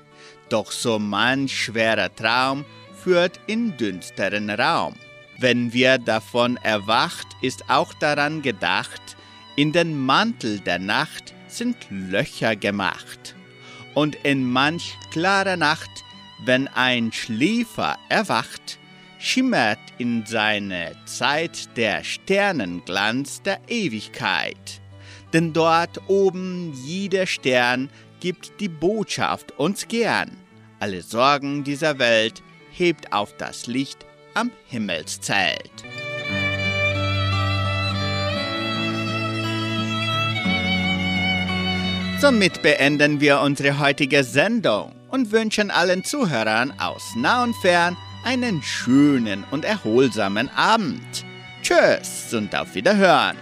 Doch 0.50 0.72
so 0.72 0.98
manch 0.98 1.66
schwerer 1.66 2.14
Traum 2.16 2.66
führt 3.04 3.40
in 3.48 3.78
düsteren 3.78 4.50
Raum. 4.50 4.96
Wenn 5.38 5.72
wir 5.72 5.98
davon 5.98 6.58
erwacht, 6.58 7.28
ist 7.42 7.70
auch 7.70 7.94
daran 7.94 8.42
gedacht, 8.42 9.02
in 9.56 9.72
den 9.72 9.98
Mantel 9.98 10.60
der 10.60 10.80
Nacht 10.80 11.34
sind 11.48 11.78
Löcher 11.90 12.56
gemacht. 12.56 13.36
Und 13.94 14.16
in 14.24 14.50
manch 14.50 14.98
klarer 15.12 15.58
Nacht, 15.58 15.90
wenn 16.46 16.68
ein 16.68 17.12
Schliefer 17.12 17.98
erwacht, 18.10 18.79
schimmert 19.20 19.80
in 19.98 20.26
seine 20.26 20.96
Zeit 21.06 21.76
der 21.78 22.04
Sternenglanz 22.04 23.42
der 23.42 23.60
Ewigkeit. 23.68 24.82
Denn 25.34 25.54
dort 25.54 26.02
oben 26.08 26.74
jeder 26.86 27.28
Stern 27.28 27.90
gibt 28.22 28.60
die 28.60 28.70
Botschaft 28.70 29.52
uns 29.60 29.88
gern. 29.88 30.32
Alle 30.80 31.02
Sorgen 31.02 31.64
dieser 31.64 32.00
Welt 32.00 32.42
hebt 32.72 33.12
auf 33.12 33.36
das 33.38 33.68
Licht 33.68 34.06
am 34.34 34.52
Himmelszelt. 34.68 35.84
Somit 42.20 42.62
beenden 42.62 43.22
wir 43.22 43.40
unsere 43.42 43.80
heutige 43.80 44.24
Sendung 44.24 44.94
und 45.10 45.32
wünschen 45.32 45.72
allen 45.72 46.04
Zuhörern 46.04 46.74
aus 46.80 47.14
nah 47.16 47.44
und 47.44 47.56
fern 47.58 47.96
einen 48.30 48.62
schönen 48.62 49.44
und 49.50 49.66
erholsamen 49.66 50.50
Abend. 50.50 51.26
Tschüss 51.64 52.32
und 52.32 52.56
auf 52.56 52.76
Wiederhören. 52.76 53.36